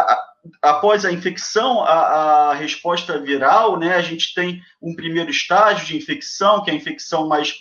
após 0.60 1.04
a 1.04 1.12
infecção, 1.12 1.84
a, 1.84 2.50
a, 2.50 2.54
resposta 2.54 3.16
viral, 3.20 3.78
né, 3.78 3.94
a 3.94 4.02
gente 4.02 4.34
tem 4.34 4.60
um 4.82 4.96
primeiro 4.96 5.30
estágio 5.30 5.86
de 5.86 5.96
infecção, 5.96 6.64
que 6.64 6.68
é 6.68 6.72
a 6.72 6.76
infecção 6.76 7.28
mais 7.28 7.54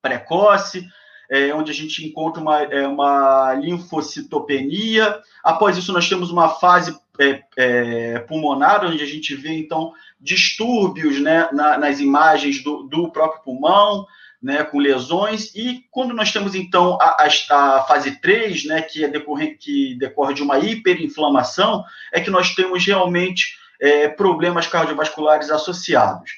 precoce, 0.00 0.88
é, 1.30 1.52
onde 1.52 1.70
a 1.70 1.74
gente 1.74 2.02
encontra 2.06 2.40
uma, 2.40 2.62
é, 2.62 2.88
uma 2.88 3.52
linfocitopenia. 3.52 5.20
Após 5.44 5.76
isso, 5.76 5.92
nós 5.92 6.08
temos 6.08 6.30
uma 6.30 6.48
fase 6.48 6.98
é, 7.18 7.42
é, 7.56 8.18
pulmonar, 8.20 8.84
onde 8.84 9.02
a 9.02 9.06
gente 9.06 9.34
vê, 9.34 9.52
então, 9.52 9.92
distúrbios 10.20 11.20
né, 11.20 11.48
na, 11.52 11.78
nas 11.78 12.00
imagens 12.00 12.62
do, 12.62 12.84
do, 12.84 13.10
próprio 13.10 13.42
pulmão, 13.42 14.06
né, 14.42 14.64
com 14.64 14.78
lesões. 14.78 15.54
E 15.54 15.84
quando 15.90 16.14
nós 16.14 16.32
temos, 16.32 16.54
então, 16.54 16.98
a, 17.00 17.24
a, 17.24 17.76
a 17.78 17.82
fase 17.84 18.20
3, 18.20 18.64
né, 18.64 18.82
que, 18.82 19.04
é 19.04 19.08
decorre, 19.08 19.56
que 19.56 19.96
decorre 19.98 20.34
de 20.34 20.42
uma 20.42 20.58
hiperinflamação, 20.58 21.84
é 22.12 22.20
que 22.20 22.30
nós 22.30 22.54
temos 22.54 22.84
realmente 22.84 23.56
é, 23.80 24.08
problemas 24.08 24.66
cardiovasculares 24.66 25.50
associados. 25.50 26.30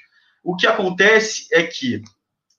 O 0.43 0.57
que 0.57 0.67
acontece 0.67 1.47
é 1.53 1.63
que 1.63 2.03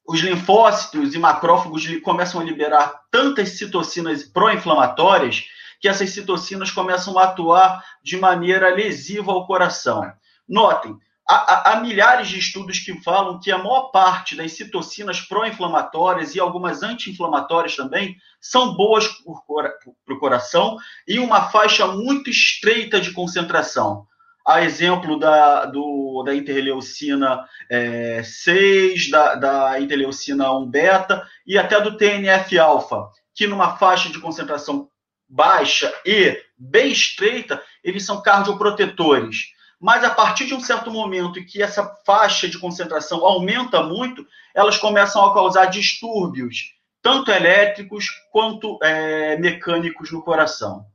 os 0.07 0.19
linfócitos 0.19 1.13
e 1.15 1.19
macrófagos 1.19 1.87
começam 2.01 2.41
a 2.41 2.43
liberar 2.43 3.01
tantas 3.09 3.49
citocinas 3.49 4.23
pró-inflamatórias 4.23 5.45
que 5.81 5.89
essas 5.89 6.11
citocinas 6.11 6.69
começam 6.69 7.17
a 7.17 7.23
atuar 7.23 7.83
de 8.03 8.15
maneira 8.17 8.69
lesiva 8.69 9.31
ao 9.31 9.47
coração. 9.47 10.03
Notem, 10.47 10.95
há, 11.27 11.71
há, 11.71 11.79
milhares 11.81 12.27
de 12.27 12.38
estudos 12.38 12.79
que 12.79 13.01
falam 13.01 13.39
que 13.39 13.51
a 13.51 13.57
maior 13.57 13.89
parte 13.89 14.35
das 14.35 14.51
citocinas 14.51 15.19
pró-inflamatórias 15.19 16.35
e 16.35 16.39
algumas 16.39 16.83
anti-inflamatórias 16.83 17.75
também 17.75 18.15
são 18.39 18.75
boas 18.75 19.07
para 19.47 19.73
o 20.13 20.19
coração 20.19 20.77
e 21.07 21.17
uma 21.17 21.50
faixa 21.50 21.88
muito 21.88 22.29
estreita 22.29 23.01
de 23.01 23.11
concentração 23.11 24.05
a 24.45 24.63
exemplo 24.63 25.19
da, 25.19 25.65
do, 25.65 26.23
da 26.23 26.35
interleucina 26.35 27.45
é, 27.69 28.21
6, 28.23 29.09
da, 29.09 29.35
da 29.35 29.79
interleucina 29.79 30.51
1 30.51 30.65
beta 30.65 31.25
e 31.45 31.57
até 31.57 31.79
do 31.79 31.95
TNF-alfa, 31.95 33.09
que 33.35 33.47
numa 33.47 33.77
faixa 33.77 34.09
de 34.09 34.19
concentração 34.19 34.89
baixa 35.31 35.91
e 36.05 36.38
bem 36.57 36.91
estreita, 36.91 37.63
eles 37.81 38.05
são 38.05 38.21
cardioprotetores. 38.21 39.53
Mas 39.79 40.03
a 40.03 40.09
partir 40.09 40.45
de 40.45 40.53
um 40.53 40.59
certo 40.59 40.91
momento 40.91 41.39
em 41.39 41.45
que 41.45 41.63
essa 41.63 41.95
faixa 42.05 42.47
de 42.47 42.59
concentração 42.59 43.25
aumenta 43.25 43.81
muito, 43.81 44.27
elas 44.53 44.77
começam 44.77 45.23
a 45.25 45.33
causar 45.33 45.65
distúrbios, 45.67 46.75
tanto 47.01 47.31
elétricos 47.31 48.05
quanto 48.31 48.77
é, 48.83 49.38
mecânicos 49.38 50.11
no 50.11 50.21
coração. 50.21 50.85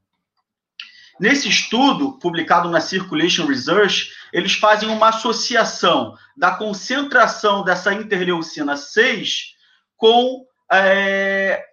Nesse 1.18 1.48
estudo, 1.48 2.18
publicado 2.18 2.68
na 2.68 2.80
Circulation 2.80 3.46
Research, 3.46 4.12
eles 4.32 4.52
fazem 4.52 4.88
uma 4.90 5.08
associação 5.08 6.14
da 6.36 6.50
concentração 6.50 7.64
dessa 7.64 7.92
interleucina 7.94 8.76
6 8.76 9.54
com 9.96 10.44
é, 10.70 11.64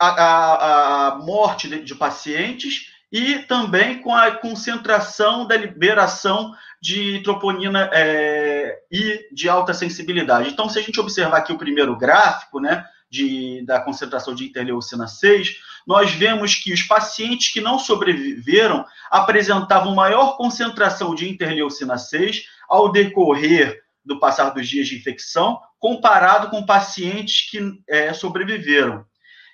a, 0.00 0.08
a, 0.08 1.08
a, 1.08 1.14
morte 1.18 1.68
de, 1.68 1.84
de, 1.84 1.94
pacientes 1.94 2.90
e 3.12 3.40
também 3.40 4.00
com 4.00 4.14
a 4.14 4.30
concentração 4.30 5.46
da 5.46 5.56
liberação 5.56 6.54
de 6.80 7.20
troponina 7.22 7.90
é, 7.92 8.78
I 8.90 9.28
de 9.30 9.48
alta 9.48 9.74
sensibilidade. 9.74 10.48
Então, 10.48 10.70
se 10.70 10.78
a 10.78 10.82
gente 10.82 10.98
observar 10.98 11.38
aqui 11.38 11.52
o 11.52 11.58
primeiro 11.58 11.94
gráfico, 11.96 12.58
né, 12.58 12.84
de, 13.10 13.62
da 13.66 13.80
concentração 13.80 14.34
de 14.34 14.46
interleucina 14.46 15.06
6, 15.06 15.56
nós 15.86 16.12
vemos 16.12 16.54
que 16.54 16.72
os 16.72 16.82
pacientes 16.82 17.52
que 17.52 17.60
não 17.60 17.78
sobreviveram 17.78 18.86
apresentavam 19.10 19.94
maior 19.94 20.36
concentração 20.36 21.14
de 21.14 21.28
interleucina 21.28 21.98
6 21.98 22.44
ao 22.68 22.90
decorrer 22.90 23.82
do 24.04 24.18
passar 24.18 24.50
dos 24.50 24.66
dias 24.66 24.88
de 24.88 24.96
infecção, 24.96 25.60
comparado 25.78 26.48
com 26.48 26.64
pacientes 26.64 27.50
que 27.50 27.60
é, 27.88 28.14
sobreviveram. 28.14 29.04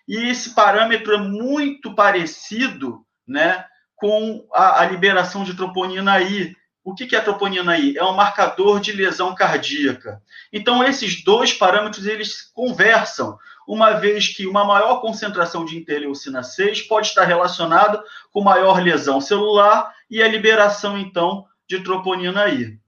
E 0.07 0.29
esse 0.29 0.55
parâmetro 0.55 1.15
é 1.15 1.19
muito 1.19 1.95
parecido 1.95 3.05
né, 3.27 3.65
com 3.97 4.47
a, 4.53 4.83
a 4.83 4.87
liberação 4.87 5.43
de 5.43 5.55
troponina 5.55 6.21
I, 6.21 6.55
o 6.87 6.95
que 6.95 7.17
é 7.17 7.19
a 7.19 7.23
troponina 7.23 7.77
I? 7.77 7.99
É 7.99 8.05
um 8.05 8.15
marcador 8.15 8.79
de 8.79 8.93
lesão 8.93 9.35
cardíaca. 9.35 10.23
Então, 10.53 10.85
esses 10.85 11.25
dois 11.25 11.53
parâmetros, 11.53 12.07
eles 12.07 12.43
conversam, 12.55 13.37
uma 13.67 13.95
vez 13.95 14.29
que 14.29 14.47
uma 14.47 14.65
maior 14.65 15.01
concentração 15.01 15.65
de 15.65 15.77
interleucina 15.77 16.45
6 16.45 16.83
pode 16.83 17.09
estar 17.09 17.25
relacionada 17.25 18.01
com 18.31 18.41
maior 18.41 18.81
lesão 18.81 19.21
celular 19.21 19.93
e 20.09 20.23
a 20.23 20.29
liberação, 20.29 20.97
então, 20.97 21.45
de 21.69 21.81
troponina 21.81 22.49
I. 22.49 22.79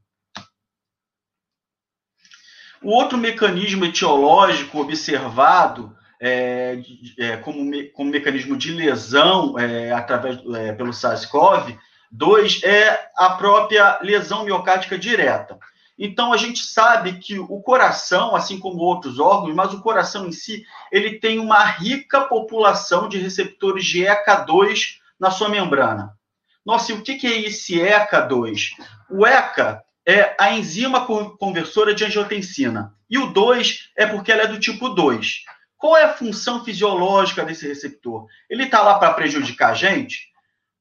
O 2.81 2.91
outro 2.91 3.19
mecanismo 3.19 3.85
etiológico 3.85 4.79
observado 4.79 5.98
é, 6.21 6.81
é, 7.19 7.37
como, 7.39 7.63
me, 7.65 7.85
como 7.85 8.11
mecanismo 8.11 8.57
de 8.57 8.73
lesão 8.73 9.59
é, 9.59 9.93
através 9.93 10.39
é, 10.55 10.73
pelo 10.73 10.93
SARS-CoV 10.93 11.79
Dois 12.11 12.63
é 12.63 13.11
a 13.17 13.31
própria 13.31 13.99
lesão 14.03 14.45
miocárdica 14.45 14.99
direta. 14.99 15.59
Então, 15.99 16.33
a 16.33 16.37
gente 16.37 16.61
sabe 16.61 17.19
que 17.19 17.39
o 17.39 17.61
coração, 17.61 18.35
assim 18.35 18.59
como 18.59 18.79
outros 18.79 19.19
órgãos, 19.19 19.55
mas 19.55 19.75
o 19.75 19.83
coração 19.83 20.27
em 20.27 20.33
si, 20.33 20.65
ele 20.93 21.19
tem 21.19 21.39
uma 21.39 21.63
rica 21.65 22.23
população 22.23 23.09
de 23.09 23.19
receptores 23.19 23.85
de 23.85 24.05
ECA2 24.05 24.99
na 25.19 25.31
sua 25.31 25.49
membrana. 25.49 26.17
Nossa, 26.65 26.93
e 26.93 26.95
o 26.95 27.03
que 27.03 27.27
é 27.27 27.41
esse 27.41 27.79
ECA2? 27.79 28.71
O 29.11 29.27
ECA 29.27 29.83
é 30.07 30.35
a 30.39 30.53
enzima 30.53 31.05
conversora 31.05 31.95
de 31.95 32.05
angiotensina. 32.05 32.95
E 33.11 33.19
o 33.19 33.27
2 33.27 33.91
é 33.97 34.07
porque 34.07 34.31
ela 34.31 34.43
é 34.43 34.47
do 34.47 34.61
tipo 34.61 34.89
2. 34.91 35.45
Qual 35.79 35.97
é 35.97 36.03
a 36.03 36.13
função 36.13 36.65
fisiológica 36.65 37.45
desse 37.45 37.67
receptor? 37.67 38.27
Ele 38.51 38.65
está 38.65 38.83
lá 38.83 38.99
para 38.99 39.15
prejudicar 39.15 39.71
a 39.71 39.75
gente? 39.75 40.27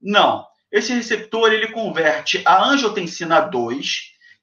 Não. 0.01 0.43
Esse 0.71 0.91
receptor 0.91 1.53
ele 1.53 1.67
converte 1.67 2.41
a 2.43 2.65
angiotensina 2.65 3.39
2, 3.39 3.87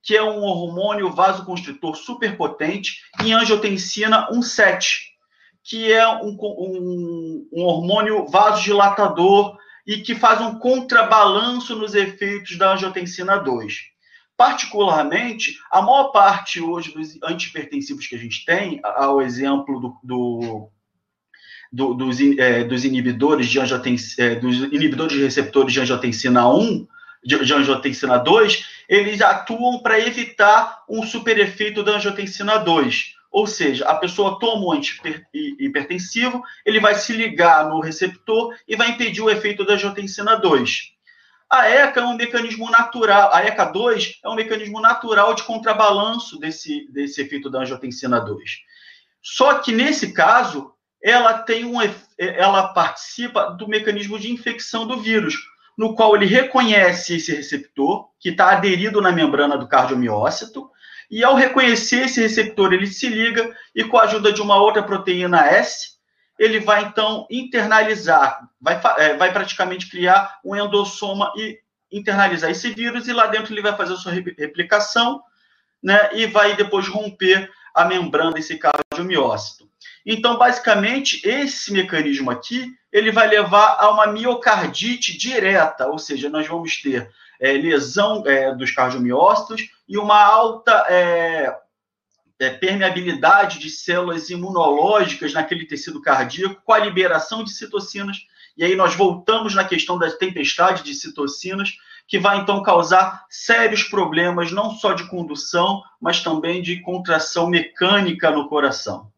que 0.00 0.16
é 0.16 0.22
um 0.22 0.42
hormônio 0.42 1.10
vasoconstritor 1.10 1.96
superpotente, 1.96 3.00
em 3.22 3.34
angiotensina 3.34 4.30
1,7, 4.30 4.98
que 5.64 5.92
é 5.92 6.06
um, 6.08 6.36
um, 6.40 7.48
um 7.52 7.62
hormônio 7.64 8.26
vasodilatador 8.28 9.58
e 9.84 9.98
que 9.98 10.14
faz 10.14 10.40
um 10.40 10.58
contrabalanço 10.58 11.74
nos 11.74 11.94
efeitos 11.94 12.56
da 12.56 12.72
angiotensina 12.72 13.38
2. 13.38 13.93
Particularmente, 14.36 15.58
a 15.70 15.80
maior 15.80 16.10
parte 16.10 16.60
hoje 16.60 16.92
dos 16.92 17.18
antihipertensivos 17.22 18.06
que 18.06 18.16
a 18.16 18.18
gente 18.18 18.44
tem, 18.44 18.80
ao 18.82 19.22
exemplo 19.22 19.80
do, 19.80 19.96
do 20.02 20.70
do, 21.74 21.92
dos, 21.92 22.20
é, 22.20 22.62
dos, 22.62 22.84
inibidores 22.84 23.48
de 23.48 23.58
angiotensina, 23.58 24.28
é, 24.28 24.34
dos 24.36 24.56
inibidores 24.72 25.16
de 25.16 25.24
receptores 25.24 25.72
de 25.72 25.80
angiotensina 25.80 26.48
1, 26.48 26.86
de, 27.24 27.44
de 27.44 27.52
angiotensina 27.52 28.16
2, 28.16 28.64
eles 28.88 29.20
atuam 29.20 29.80
para 29.80 29.98
evitar 29.98 30.84
um 30.88 31.04
superefeito 31.04 31.82
da 31.82 31.96
angiotensina 31.96 32.58
2. 32.58 33.14
Ou 33.32 33.48
seja, 33.48 33.86
a 33.86 33.96
pessoa 33.96 34.38
toma 34.38 34.66
um 34.66 34.72
antihipertensivo, 34.72 36.40
ele 36.64 36.78
vai 36.78 36.94
se 36.94 37.12
ligar 37.12 37.68
no 37.68 37.80
receptor 37.80 38.54
e 38.68 38.76
vai 38.76 38.90
impedir 38.90 39.22
o 39.22 39.30
efeito 39.30 39.64
da 39.64 39.74
angiotensina 39.74 40.36
2. 40.36 40.93
A 41.50 41.68
ECA 41.68 42.00
é 42.00 42.04
um 42.04 42.16
mecanismo 42.16 42.70
natural, 42.70 43.32
a 43.32 43.44
ECA 43.44 43.64
2 43.66 44.20
é 44.24 44.28
um 44.28 44.34
mecanismo 44.34 44.80
natural 44.80 45.34
de 45.34 45.42
contrabalanço 45.44 46.38
desse, 46.38 46.90
desse 46.90 47.20
efeito 47.20 47.50
da 47.50 47.60
angiotensina 47.60 48.20
2. 48.20 48.42
Só 49.22 49.54
que 49.58 49.72
nesse 49.72 50.12
caso, 50.12 50.72
ela 51.02 51.38
tem 51.38 51.64
um 51.64 51.78
ela 52.18 52.68
participa 52.68 53.50
do 53.50 53.68
mecanismo 53.68 54.18
de 54.18 54.30
infecção 54.30 54.86
do 54.86 55.00
vírus, 55.00 55.34
no 55.76 55.94
qual 55.94 56.14
ele 56.14 56.26
reconhece 56.26 57.16
esse 57.16 57.34
receptor 57.34 58.08
que 58.20 58.30
está 58.30 58.50
aderido 58.52 59.00
na 59.00 59.12
membrana 59.12 59.58
do 59.58 59.68
cardiomiócito, 59.68 60.70
e 61.10 61.22
ao 61.22 61.34
reconhecer 61.34 62.06
esse 62.06 62.20
receptor, 62.20 62.72
ele 62.72 62.86
se 62.86 63.08
liga 63.08 63.54
e 63.74 63.84
com 63.84 63.98
a 63.98 64.04
ajuda 64.04 64.32
de 64.32 64.40
uma 64.40 64.56
outra 64.56 64.82
proteína 64.82 65.46
S, 65.46 65.93
ele 66.38 66.60
vai 66.60 66.84
então 66.84 67.26
internalizar, 67.30 68.48
vai, 68.60 68.80
é, 68.98 69.14
vai 69.14 69.32
praticamente 69.32 69.88
criar 69.88 70.38
um 70.44 70.56
endossoma 70.56 71.32
e 71.36 71.58
internalizar 71.92 72.50
esse 72.50 72.70
vírus, 72.70 73.06
e 73.06 73.12
lá 73.12 73.26
dentro 73.26 73.52
ele 73.52 73.62
vai 73.62 73.76
fazer 73.76 73.94
a 73.94 73.96
sua 73.96 74.12
replicação, 74.12 75.22
né, 75.82 76.10
e 76.12 76.26
vai 76.26 76.56
depois 76.56 76.88
romper 76.88 77.50
a 77.74 77.84
membrana 77.84 78.32
desse 78.32 78.58
cardiomiócito. 78.58 79.68
Então, 80.06 80.36
basicamente, 80.36 81.26
esse 81.26 81.72
mecanismo 81.72 82.30
aqui, 82.30 82.72
ele 82.92 83.10
vai 83.10 83.26
levar 83.26 83.76
a 83.78 83.90
uma 83.90 84.06
miocardite 84.06 85.16
direta, 85.16 85.86
ou 85.86 85.98
seja, 85.98 86.28
nós 86.28 86.46
vamos 86.46 86.80
ter 86.80 87.10
é, 87.40 87.52
lesão 87.52 88.22
é, 88.26 88.54
dos 88.54 88.70
cardiomiócitos 88.70 89.62
e 89.88 89.98
uma 89.98 90.22
alta 90.22 90.84
é, 92.44 92.50
permeabilidade 92.50 93.58
de 93.58 93.70
células 93.70 94.28
imunológicas 94.30 95.32
naquele 95.32 95.66
tecido 95.66 96.00
cardíaco, 96.02 96.60
com 96.62 96.72
a 96.72 96.78
liberação 96.78 97.42
de 97.42 97.52
citocinas. 97.52 98.18
E 98.56 98.64
aí 98.64 98.76
nós 98.76 98.94
voltamos 98.94 99.54
na 99.54 99.64
questão 99.64 99.98
da 99.98 100.10
tempestade 100.10 100.82
de 100.82 100.94
citocinas, 100.94 101.72
que 102.06 102.18
vai 102.18 102.38
então 102.38 102.62
causar 102.62 103.24
sérios 103.30 103.82
problemas, 103.82 104.52
não 104.52 104.70
só 104.72 104.92
de 104.92 105.08
condução, 105.08 105.82
mas 106.00 106.20
também 106.20 106.60
de 106.60 106.80
contração 106.80 107.48
mecânica 107.48 108.30
no 108.30 108.48
coração. 108.48 109.10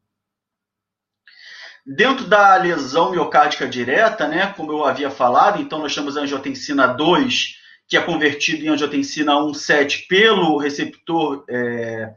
Dentro 1.85 2.27
da 2.27 2.57
lesão 2.57 3.11
miocárdica 3.11 3.69
direta, 3.69 4.27
né, 4.27 4.53
como 4.57 4.73
eu 4.73 4.85
havia 4.85 5.11
falado, 5.11 5.61
então 5.61 5.79
nós 5.81 5.95
temos 5.95 6.17
a 6.17 6.23
angiotensina 6.23 6.87
2, 6.87 7.57
que 7.89 7.97
é 7.97 8.01
convertido 8.01 8.65
em 8.65 8.69
angiotensina 8.69 9.35
1,7 9.35 10.07
pelo 10.09 10.59
receptor 10.59 11.45
é, 11.49 12.15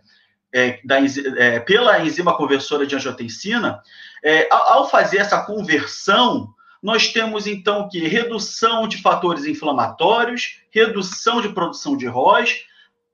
é, 0.54 0.80
da, 0.84 0.98
é, 1.38 1.60
pela 1.60 2.00
enzima 2.00 2.36
conversora 2.36 2.86
de 2.86 2.96
angiotensina. 2.96 3.82
É, 4.24 4.48
ao 4.52 4.90
fazer 4.90 5.18
essa 5.18 5.42
conversão, 5.44 6.54
nós 6.82 7.10
temos 7.12 7.46
então 7.46 7.88
que 7.90 8.00
redução 8.00 8.88
de 8.88 9.02
fatores 9.02 9.46
inflamatórios, 9.46 10.62
redução 10.72 11.42
de 11.42 11.50
produção 11.50 11.96
de 11.96 12.08
ROS, 12.08 12.66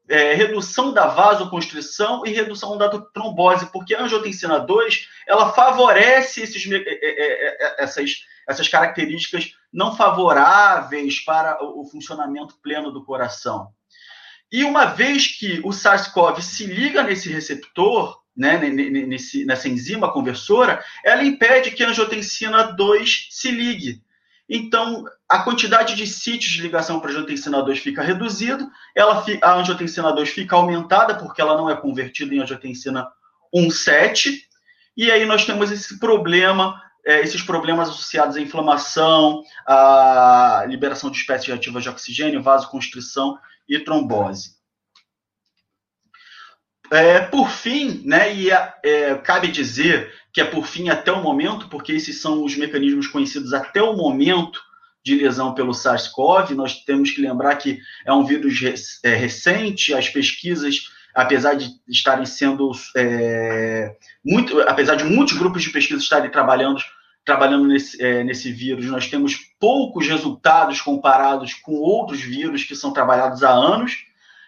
é, 0.08 0.34
redução 0.34 0.94
da 0.94 1.08
vasoconstrição 1.08 2.26
e 2.26 2.32
redução 2.32 2.78
da 2.78 2.90
trombose, 2.90 3.72
porque 3.72 3.96
a 3.96 4.04
angiotensina 4.04 4.60
2 4.60 5.08
ela 5.28 5.52
favorece 5.52 6.42
esses, 6.42 6.64
é, 6.72 6.78
é, 6.78 7.84
essas, 7.84 8.12
essas 8.48 8.68
características 8.68 9.52
não 9.74 9.96
favoráveis 9.96 11.20
para 11.20 11.58
o 11.64 11.84
funcionamento 11.86 12.56
pleno 12.62 12.92
do 12.92 13.04
coração. 13.04 13.70
E 14.52 14.64
uma 14.64 14.86
vez 14.86 15.28
que 15.28 15.60
o 15.64 15.72
SARS-CoV 15.72 16.42
se 16.42 16.66
liga 16.66 17.04
nesse 17.04 17.30
receptor, 17.30 18.20
né, 18.36 18.58
nesse, 18.58 19.46
nessa 19.46 19.70
enzima 19.70 20.12
conversora, 20.12 20.84
ela 21.04 21.24
impede 21.24 21.72
que 21.72 21.84
a 21.84 21.90
angiotensina 21.90 22.64
2 22.64 23.28
se 23.32 23.50
ligue. 23.50 24.04
Então, 24.48 25.06
a 25.28 25.40
quantidade 25.40 25.96
de 25.96 26.06
sítios 26.06 26.52
de 26.52 26.62
ligação 26.62 27.00
para 27.00 27.10
a 27.10 27.14
angiotensina 27.14 27.64
2 27.64 27.80
fica 27.80 28.04
reduzida, 28.04 28.70
ela, 28.94 29.26
a 29.42 29.54
angiotensina 29.56 30.12
2 30.14 30.30
fica 30.30 30.56
aumentada, 30.56 31.16
porque 31.16 31.42
ela 31.42 31.58
não 31.58 31.70
é 31.70 31.76
convertida 31.76 32.36
em 32.36 32.40
angiotensina 32.40 33.08
1,7, 33.56 34.42
e 34.96 35.12
aí 35.12 35.26
nós 35.26 35.46
temos 35.46 35.72
esse 35.72 36.00
problema, 36.00 36.80
é, 37.06 37.22
esses 37.22 37.42
problemas 37.42 37.90
associados 37.90 38.36
à 38.36 38.42
inflamação, 38.42 39.42
à 39.66 40.64
liberação 40.68 41.10
de 41.10 41.18
espécies 41.18 41.48
reativas 41.48 41.84
de 41.84 41.90
oxigênio, 41.90 42.44
vasoconstrição 42.44 43.38
e 43.68 43.80
trombose. 43.80 44.56
É, 46.92 47.20
por 47.20 47.50
fim, 47.50 48.02
né, 48.06 48.34
e 48.34 48.50
é, 48.52 49.16
cabe 49.24 49.48
dizer 49.48 50.14
que 50.32 50.40
é 50.40 50.46
por 50.46 50.68
fim 50.68 50.90
até 50.90 51.12
o 51.12 51.22
momento, 51.22 51.68
porque 51.70 51.92
esses 51.94 52.22
são 52.22 52.44
os 52.44 52.56
mecanismos 52.56 53.08
conhecidos 53.08 53.54
até 53.54 53.82
o 53.82 53.96
momento 53.96 54.60
de 55.04 55.16
lesão 55.16 55.54
pelo 55.54 55.74
SARS-CoV. 55.74 56.54
Nós 56.54 56.84
temos 56.84 57.12
que 57.12 57.22
lembrar 57.22 57.56
que 57.56 57.80
é 58.06 58.14
um 58.14 58.26
vírus 58.26 59.00
é, 59.04 59.16
recente, 59.16 59.94
as 59.94 60.10
pesquisas, 60.10 60.90
apesar 61.14 61.56
de 61.56 61.70
estarem 61.88 62.26
sendo 62.26 62.72
é, 62.96 63.96
muito, 64.24 64.60
apesar 64.62 64.96
de 64.96 65.06
muitos 65.06 65.38
grupos 65.38 65.64
de 65.64 65.70
pesquisa 65.70 66.02
estarem 66.02 66.30
trabalhando 66.30 66.82
trabalhando 67.26 67.68
nesse, 67.68 68.02
é, 68.02 68.24
nesse 68.24 68.52
vírus, 68.52 68.86
nós 68.86 69.08
temos 69.08 69.36
poucos 69.60 70.08
resultados 70.08 70.80
comparados 70.80 71.56
com 71.56 71.74
outros 71.74 72.22
vírus 72.22 72.64
que 72.64 72.76
são 72.76 72.94
trabalhados 72.94 73.44
há 73.44 73.50
anos. 73.50 74.06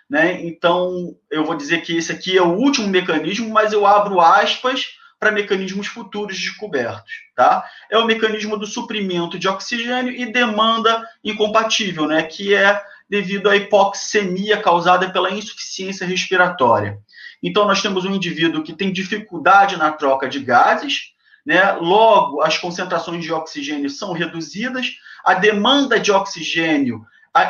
Né? 0.07 0.45
Então, 0.45 1.15
eu 1.29 1.43
vou 1.43 1.55
dizer 1.55 1.81
que 1.81 1.97
esse 1.97 2.11
aqui 2.11 2.37
é 2.37 2.41
o 2.41 2.53
último 2.53 2.87
mecanismo, 2.87 3.49
mas 3.49 3.73
eu 3.73 3.85
abro 3.85 4.21
aspas 4.21 4.95
para 5.19 5.31
mecanismos 5.31 5.87
futuros 5.87 6.37
descobertos. 6.37 7.11
Tá? 7.35 7.65
É 7.89 7.97
o 7.97 8.05
mecanismo 8.05 8.55
do 8.55 8.67
suprimento 8.67 9.39
de 9.39 9.47
oxigênio 9.47 10.13
e 10.13 10.31
demanda 10.31 11.03
incompatível, 11.23 12.07
né? 12.07 12.21
que 12.21 12.53
é 12.53 12.79
devido 13.09 13.49
à 13.49 13.55
hipoxemia 13.55 14.61
causada 14.61 15.09
pela 15.09 15.31
insuficiência 15.31 16.05
respiratória. 16.05 16.99
Então, 17.41 17.65
nós 17.65 17.81
temos 17.81 18.05
um 18.05 18.13
indivíduo 18.13 18.63
que 18.63 18.73
tem 18.73 18.91
dificuldade 18.91 19.77
na 19.77 19.91
troca 19.91 20.29
de 20.29 20.39
gases, 20.39 21.13
né? 21.47 21.71
logo, 21.79 22.41
as 22.41 22.57
concentrações 22.57 23.23
de 23.23 23.31
oxigênio 23.31 23.89
são 23.89 24.11
reduzidas, 24.11 24.97
a 25.23 25.33
demanda 25.33 25.97
de 25.97 26.11
oxigênio 26.11 27.05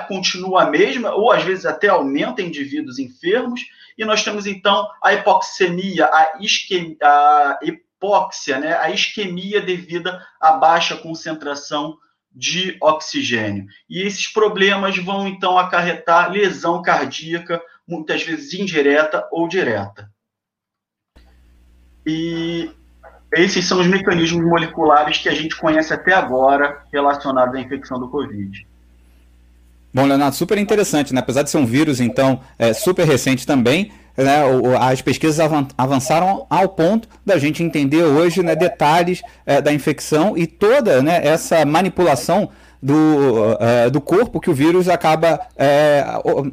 continua 0.08 0.64
a 0.64 0.70
mesma, 0.70 1.16
ou 1.16 1.32
às 1.32 1.44
vezes 1.44 1.66
até 1.66 1.88
aumenta 1.88 2.42
em 2.42 2.48
indivíduos 2.48 3.00
enfermos, 3.00 3.62
e 3.98 4.06
nós 4.06 4.24
temos 4.24 4.46
então 4.46 4.88
a 5.02 5.14
hipoxemia, 5.14 6.06
a, 6.06 6.38
isque, 6.40 6.96
a 7.02 7.58
hipóxia, 7.64 8.60
né, 8.60 8.78
a 8.78 8.92
isquemia 8.92 9.62
devida 9.62 10.24
à 10.40 10.52
baixa 10.52 10.96
concentração 10.96 11.98
de 12.32 12.78
oxigênio. 12.80 13.66
E 13.90 14.04
esses 14.04 14.28
problemas 14.28 14.96
vão 14.98 15.28
então 15.28 15.58
acarretar 15.58 16.30
lesão 16.30 16.84
cardíaca, 16.84 17.60
muitas 17.88 18.22
vezes 18.22 18.54
indireta 18.54 19.28
ou 19.32 19.48
direta. 19.48 20.12
E 22.06 22.70
esses 23.40 23.66
são 23.66 23.80
os 23.80 23.88
mecanismos 23.88 24.44
moleculares 24.46 25.18
que 25.18 25.30
a 25.30 25.34
gente 25.34 25.56
conhece 25.56 25.94
até 25.94 26.14
agora 26.14 26.80
relacionados 26.92 27.56
à 27.56 27.60
infecção 27.60 28.00
do 28.00 28.08
Covid. 28.08 28.66
Bom, 29.94 30.06
Leonardo, 30.06 30.36
super 30.36 30.58
interessante, 30.58 31.14
né? 31.14 31.22
Apesar 31.22 31.44
de 31.44 31.50
ser 31.50 31.58
um 31.58 31.66
vírus, 31.66 32.00
então, 32.00 32.42
é, 32.60 32.74
super 32.74 33.06
recente 33.06 33.48
também, 33.48 33.92
né, 34.18 34.42
as 34.80 35.02
pesquisas 35.02 35.40
avançaram 35.78 36.48
ao 36.50 36.70
ponto 36.70 37.08
da 37.26 37.38
gente 37.38 37.64
entender 37.64 38.04
hoje 38.04 38.42
né, 38.42 38.56
detalhes 38.56 39.22
é, 39.46 39.62
da 39.62 39.72
infecção 39.72 40.36
e 40.36 40.48
toda 40.48 41.04
né, 41.04 41.22
essa 41.24 41.64
manipulação 41.66 42.50
do, 42.82 42.94
uh, 42.94 43.92
do 43.92 44.00
corpo 44.00 44.40
que 44.40 44.50
o 44.50 44.54
vírus 44.54 44.88
acaba, 44.88 45.40
é, 45.58 46.06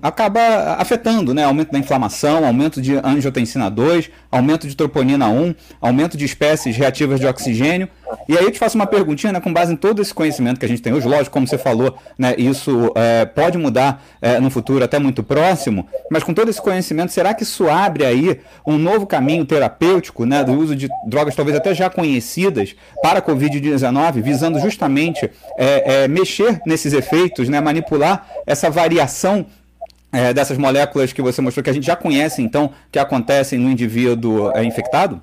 acaba 0.02 0.40
afetando, 0.78 1.34
né? 1.34 1.44
Aumento 1.44 1.70
da 1.70 1.78
inflamação, 1.78 2.44
aumento 2.46 2.80
de 2.80 2.96
angiotensina 2.96 3.70
2, 3.70 4.10
aumento 4.30 4.66
de 4.66 4.76
troponina 4.76 5.28
1, 5.28 5.54
aumento 5.80 6.16
de 6.16 6.24
espécies 6.24 6.76
reativas 6.76 7.20
de 7.20 7.26
oxigênio. 7.26 7.88
E 8.28 8.36
aí 8.36 8.44
eu 8.44 8.50
te 8.50 8.58
faço 8.58 8.76
uma 8.76 8.86
perguntinha, 8.86 9.32
né, 9.32 9.40
com 9.40 9.52
base 9.52 9.72
em 9.72 9.76
todo 9.76 10.00
esse 10.00 10.12
conhecimento 10.12 10.58
que 10.58 10.64
a 10.64 10.68
gente 10.68 10.82
tem 10.82 10.92
hoje, 10.92 11.06
lógico, 11.06 11.30
como 11.30 11.46
você 11.46 11.58
falou, 11.58 11.96
né, 12.18 12.34
isso 12.38 12.92
é, 12.94 13.24
pode 13.24 13.58
mudar 13.58 14.02
é, 14.20 14.40
no 14.40 14.50
futuro 14.50 14.84
até 14.84 14.98
muito 14.98 15.22
próximo, 15.22 15.86
mas 16.10 16.22
com 16.22 16.32
todo 16.32 16.48
esse 16.48 16.60
conhecimento, 16.60 17.12
será 17.12 17.34
que 17.34 17.42
isso 17.42 17.68
abre 17.68 18.04
aí 18.04 18.40
um 18.66 18.78
novo 18.78 19.06
caminho 19.06 19.44
terapêutico, 19.44 20.24
né, 20.24 20.42
do 20.42 20.52
uso 20.52 20.74
de 20.74 20.88
drogas 21.06 21.34
talvez 21.34 21.56
até 21.56 21.74
já 21.74 21.90
conhecidas 21.90 22.74
para 23.02 23.18
a 23.18 23.22
Covid-19, 23.22 24.22
visando 24.22 24.58
justamente 24.58 25.30
é, 25.58 26.04
é, 26.04 26.08
mexer 26.08 26.60
nesses 26.66 26.92
efeitos, 26.92 27.48
né, 27.48 27.60
manipular 27.60 28.26
essa 28.46 28.70
variação 28.70 29.46
é, 30.14 30.32
dessas 30.32 30.56
moléculas 30.56 31.12
que 31.12 31.20
você 31.20 31.42
mostrou, 31.42 31.64
que 31.64 31.70
a 31.70 31.72
gente 31.72 31.86
já 31.86 31.96
conhece, 31.96 32.40
então, 32.40 32.70
que 32.90 32.98
acontecem 32.98 33.58
no 33.58 33.68
indivíduo 33.68 34.52
é, 34.54 34.64
infectado? 34.64 35.20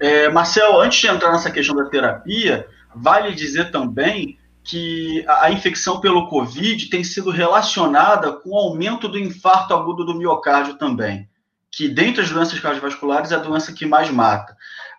É, 0.00 0.28
Marcel, 0.28 0.80
antes 0.80 1.00
de 1.00 1.08
entrar 1.08 1.32
nessa 1.32 1.50
questão 1.50 1.74
da 1.74 1.86
terapia, 1.86 2.66
vale 2.94 3.34
dizer 3.34 3.70
também 3.70 4.38
que 4.62 5.24
a 5.26 5.50
infecção 5.50 6.00
pelo 6.00 6.28
Covid 6.28 6.90
tem 6.90 7.02
sido 7.02 7.30
relacionada 7.30 8.32
com 8.32 8.50
o 8.50 8.58
aumento 8.58 9.08
do 9.08 9.18
infarto 9.18 9.72
agudo 9.72 10.04
do 10.04 10.14
miocárdio 10.14 10.74
também, 10.74 11.28
que 11.70 11.88
dentre 11.88 12.22
as 12.22 12.30
doenças 12.30 12.60
cardiovasculares 12.60 13.32
é 13.32 13.36
a 13.36 13.40
doença 13.40 13.72
que 13.72 13.86
mais 13.86 14.10
mata. 14.10 14.54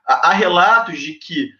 Há 0.05 0.33
relatos 0.33 0.99
de 0.99 1.13
que 1.13 1.51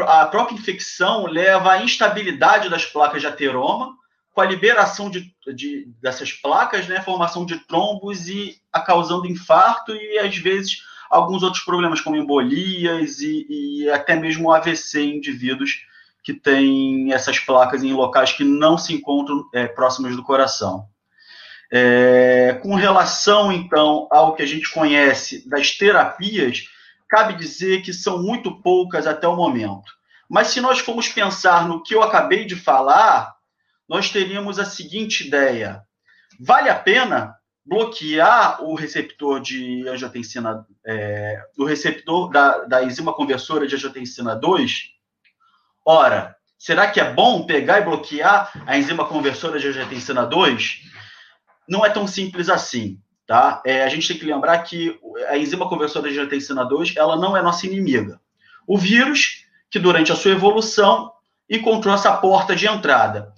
a 0.00 0.24
própria 0.26 0.54
infecção 0.54 1.26
leva 1.26 1.72
à 1.72 1.82
instabilidade 1.82 2.70
das 2.70 2.86
placas 2.86 3.20
de 3.20 3.26
ateroma, 3.26 3.94
com 4.32 4.40
a 4.40 4.46
liberação 4.46 5.10
de, 5.10 5.34
de, 5.54 5.86
dessas 6.00 6.32
placas, 6.32 6.86
né, 6.86 7.02
formação 7.02 7.44
de 7.44 7.58
trombos 7.66 8.28
e 8.28 8.56
a 8.72 8.80
causando 8.80 9.26
infarto 9.26 9.94
e 9.94 10.18
às 10.18 10.36
vezes 10.36 10.78
alguns 11.10 11.42
outros 11.42 11.62
problemas 11.62 12.00
como 12.00 12.16
embolias 12.16 13.20
e, 13.20 13.46
e 13.48 13.90
até 13.90 14.16
mesmo 14.16 14.52
AVC 14.52 15.00
em 15.00 15.16
indivíduos 15.16 15.86
que 16.22 16.34
têm 16.34 17.12
essas 17.12 17.38
placas 17.38 17.84
em 17.84 17.92
locais 17.92 18.32
que 18.32 18.42
não 18.42 18.76
se 18.76 18.92
encontram 18.92 19.48
é, 19.54 19.66
próximos 19.68 20.16
do 20.16 20.24
coração. 20.24 20.88
É, 21.70 22.58
com 22.62 22.74
relação, 22.74 23.52
então, 23.52 24.08
ao 24.10 24.34
que 24.34 24.42
a 24.42 24.46
gente 24.46 24.68
conhece 24.70 25.48
das 25.48 25.72
terapias, 25.72 26.68
cabe 27.08 27.34
dizer 27.34 27.82
que 27.82 27.92
são 27.92 28.22
muito 28.22 28.60
poucas 28.60 29.06
até 29.06 29.28
o 29.28 29.36
momento. 29.36 29.92
Mas 30.28 30.48
se 30.48 30.60
nós 30.60 30.80
formos 30.80 31.08
pensar 31.08 31.68
no 31.68 31.82
que 31.82 31.94
eu 31.94 32.02
acabei 32.02 32.44
de 32.44 32.56
falar, 32.56 33.32
nós 33.88 34.10
teríamos 34.10 34.58
a 34.58 34.64
seguinte 34.64 35.26
ideia: 35.26 35.82
vale 36.40 36.68
a 36.68 36.74
pena 36.74 37.35
bloquear 37.66 38.62
o 38.62 38.74
receptor 38.74 39.40
de 39.40 39.86
angiotensina, 39.88 40.64
é, 40.86 41.42
o 41.58 41.64
receptor 41.64 42.30
da, 42.30 42.58
da 42.64 42.84
enzima 42.84 43.12
conversora 43.12 43.66
de 43.66 43.74
angiotensina 43.74 44.36
2? 44.36 44.92
Ora, 45.84 46.36
será 46.56 46.88
que 46.88 47.00
é 47.00 47.12
bom 47.12 47.44
pegar 47.44 47.80
e 47.80 47.84
bloquear 47.84 48.52
a 48.66 48.78
enzima 48.78 49.04
conversora 49.04 49.58
de 49.58 49.66
angiotensina 49.66 50.24
2? 50.24 50.82
Não 51.68 51.84
é 51.84 51.90
tão 51.90 52.06
simples 52.06 52.48
assim, 52.48 53.00
tá? 53.26 53.60
É, 53.66 53.82
a 53.82 53.88
gente 53.88 54.06
tem 54.06 54.16
que 54.16 54.24
lembrar 54.24 54.58
que 54.58 54.96
a 55.28 55.36
enzima 55.36 55.68
conversora 55.68 56.08
de 56.08 56.18
angiotensina 56.18 56.64
2, 56.64 56.94
ela 56.96 57.16
não 57.16 57.36
é 57.36 57.42
nossa 57.42 57.66
inimiga. 57.66 58.20
O 58.64 58.78
vírus, 58.78 59.44
que 59.68 59.80
durante 59.80 60.12
a 60.12 60.16
sua 60.16 60.30
evolução 60.30 61.12
encontrou 61.50 61.94
essa 61.94 62.16
porta 62.16 62.54
de 62.54 62.66
entrada. 62.68 63.32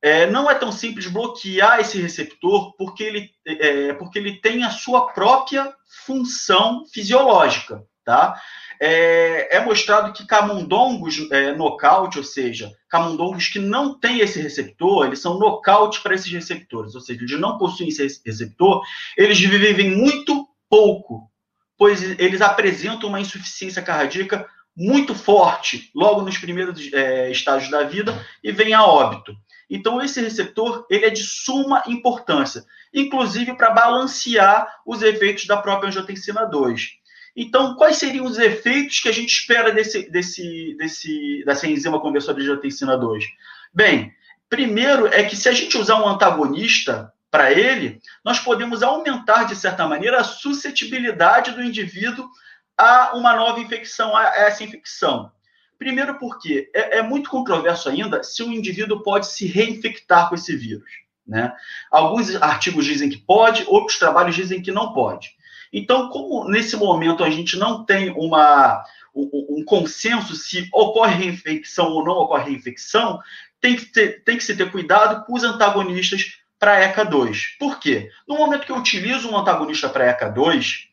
É, 0.00 0.30
não 0.30 0.48
é 0.48 0.54
tão 0.54 0.70
simples 0.70 1.06
bloquear 1.06 1.80
esse 1.80 2.00
receptor 2.00 2.74
porque 2.76 3.02
ele, 3.02 3.30
é, 3.46 3.92
porque 3.94 4.18
ele 4.18 4.40
tem 4.40 4.62
a 4.62 4.70
sua 4.70 5.12
própria 5.12 5.74
função 6.06 6.84
fisiológica, 6.86 7.84
tá? 8.04 8.40
é, 8.80 9.56
é 9.56 9.64
mostrado 9.64 10.12
que 10.12 10.26
camundongos 10.26 11.30
é, 11.30 11.54
nocaute, 11.54 12.18
ou 12.18 12.24
seja, 12.24 12.72
camundongos 12.88 13.48
que 13.48 13.58
não 13.58 13.98
têm 13.98 14.20
esse 14.20 14.40
receptor, 14.40 15.06
eles 15.06 15.20
são 15.20 15.38
nocaute 15.38 16.00
para 16.00 16.14
esses 16.14 16.30
receptores, 16.30 16.94
ou 16.94 17.00
seja, 17.00 17.20
eles 17.20 17.40
não 17.40 17.58
possuem 17.58 17.88
esse 17.88 18.20
receptor, 18.24 18.82
eles 19.16 19.38
vivem 19.38 19.90
muito 19.96 20.46
pouco, 20.70 21.30
pois 21.76 22.02
eles 22.02 22.40
apresentam 22.40 23.08
uma 23.08 23.20
insuficiência 23.20 23.82
cardíaca 23.82 24.46
muito 24.76 25.12
forte 25.12 25.90
logo 25.94 26.22
nos 26.22 26.38
primeiros 26.38 26.92
é, 26.92 27.30
estágios 27.30 27.70
da 27.70 27.82
vida 27.82 28.14
e 28.44 28.52
vem 28.52 28.74
a 28.74 28.84
óbito. 28.84 29.36
Então, 29.70 30.00
esse 30.00 30.20
receptor 30.20 30.86
ele 30.88 31.04
é 31.04 31.10
de 31.10 31.22
suma 31.22 31.82
importância, 31.86 32.64
inclusive 32.92 33.54
para 33.56 33.70
balancear 33.70 34.80
os 34.86 35.02
efeitos 35.02 35.46
da 35.46 35.56
própria 35.56 35.88
angiotensina 35.88 36.46
2. 36.46 36.98
Então, 37.36 37.76
quais 37.76 37.96
seriam 37.96 38.24
os 38.24 38.38
efeitos 38.38 39.00
que 39.00 39.08
a 39.08 39.12
gente 39.12 39.30
espera 39.30 39.70
desse, 39.70 40.10
desse, 40.10 40.74
desse, 40.76 41.44
dessa 41.44 41.66
enzima 41.66 42.00
conversora 42.00 42.36
de 42.36 42.42
angiotensina 42.42 42.96
2? 42.96 43.24
Bem, 43.72 44.12
primeiro 44.48 45.06
é 45.06 45.22
que 45.22 45.36
se 45.36 45.48
a 45.48 45.52
gente 45.52 45.76
usar 45.76 46.02
um 46.02 46.08
antagonista 46.08 47.12
para 47.30 47.52
ele, 47.52 48.00
nós 48.24 48.38
podemos 48.38 48.82
aumentar, 48.82 49.44
de 49.44 49.54
certa 49.54 49.86
maneira, 49.86 50.20
a 50.20 50.24
suscetibilidade 50.24 51.52
do 51.52 51.62
indivíduo 51.62 52.28
a 52.76 53.12
uma 53.14 53.36
nova 53.36 53.60
infecção, 53.60 54.16
a 54.16 54.24
essa 54.24 54.64
infecção. 54.64 55.30
Primeiro 55.78 56.18
porque 56.18 56.70
é, 56.74 56.98
é 56.98 57.02
muito 57.02 57.30
controverso 57.30 57.88
ainda 57.88 58.22
se 58.22 58.42
o 58.42 58.52
indivíduo 58.52 59.02
pode 59.02 59.28
se 59.28 59.46
reinfectar 59.46 60.28
com 60.28 60.34
esse 60.34 60.56
vírus. 60.56 60.90
Né? 61.26 61.52
Alguns 61.90 62.34
artigos 62.36 62.84
dizem 62.84 63.08
que 63.08 63.18
pode, 63.18 63.64
outros 63.68 63.98
trabalhos 63.98 64.34
dizem 64.34 64.62
que 64.62 64.72
não 64.72 64.92
pode. 64.92 65.36
Então, 65.72 66.08
como 66.08 66.48
nesse 66.48 66.76
momento 66.76 67.22
a 67.22 67.30
gente 67.30 67.56
não 67.56 67.84
tem 67.84 68.10
uma, 68.10 68.82
um, 69.14 69.58
um 69.58 69.64
consenso 69.64 70.34
se 70.34 70.68
ocorre 70.72 71.14
reinfecção 71.14 71.88
ou 71.88 72.04
não 72.04 72.14
ocorre 72.14 72.50
reinfecção, 72.50 73.20
tem 73.60 73.76
que, 73.76 73.86
ter, 73.86 74.24
tem 74.24 74.36
que 74.36 74.44
se 74.44 74.56
ter 74.56 74.70
cuidado 74.70 75.24
com 75.26 75.34
os 75.34 75.44
antagonistas 75.44 76.38
para 76.58 76.80
ECA 76.80 77.04
2. 77.04 77.56
Por 77.58 77.78
quê? 77.78 78.10
No 78.26 78.36
momento 78.36 78.64
que 78.64 78.72
eu 78.72 78.76
utilizo 78.76 79.30
um 79.30 79.36
antagonista 79.36 79.88
para 79.88 80.06
ECA 80.06 80.28
2, 80.30 80.88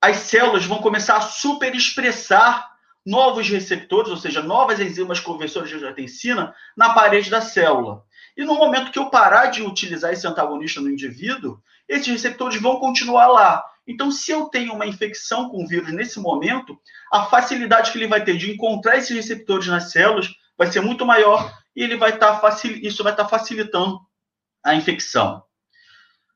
as 0.00 0.16
células 0.18 0.64
vão 0.64 0.78
começar 0.78 1.16
a 1.16 1.22
superexpressar 1.22 2.75
novos 3.06 3.48
receptores, 3.48 4.10
ou 4.10 4.16
seja, 4.16 4.42
novas 4.42 4.80
enzimas 4.80 5.20
conversoras 5.20 5.68
de 5.68 5.76
angiotensina 5.76 6.52
na 6.76 6.92
parede 6.92 7.30
da 7.30 7.40
célula. 7.40 8.02
E 8.36 8.44
no 8.44 8.56
momento 8.56 8.90
que 8.90 8.98
eu 8.98 9.08
parar 9.08 9.46
de 9.46 9.62
utilizar 9.62 10.12
esse 10.12 10.26
antagonista 10.26 10.80
no 10.80 10.90
indivíduo, 10.90 11.62
esses 11.88 12.08
receptores 12.08 12.60
vão 12.60 12.80
continuar 12.80 13.28
lá. 13.28 13.64
Então, 13.86 14.10
se 14.10 14.32
eu 14.32 14.46
tenho 14.46 14.74
uma 14.74 14.86
infecção 14.86 15.48
com 15.48 15.62
o 15.62 15.68
vírus 15.68 15.92
nesse 15.92 16.18
momento, 16.18 16.76
a 17.12 17.26
facilidade 17.26 17.92
que 17.92 17.98
ele 17.98 18.08
vai 18.08 18.24
ter 18.24 18.36
de 18.36 18.50
encontrar 18.50 18.96
esses 18.96 19.14
receptores 19.14 19.68
nas 19.68 19.92
células 19.92 20.28
vai 20.58 20.66
ser 20.66 20.80
muito 20.80 21.06
maior 21.06 21.56
e 21.74 21.82
ele 21.82 21.96
vai 21.96 22.18
tá 22.18 22.38
facil... 22.40 22.76
isso 22.82 23.04
vai 23.04 23.12
estar 23.12 23.24
tá 23.24 23.30
facilitando 23.30 24.00
a 24.64 24.74
infecção. 24.74 25.44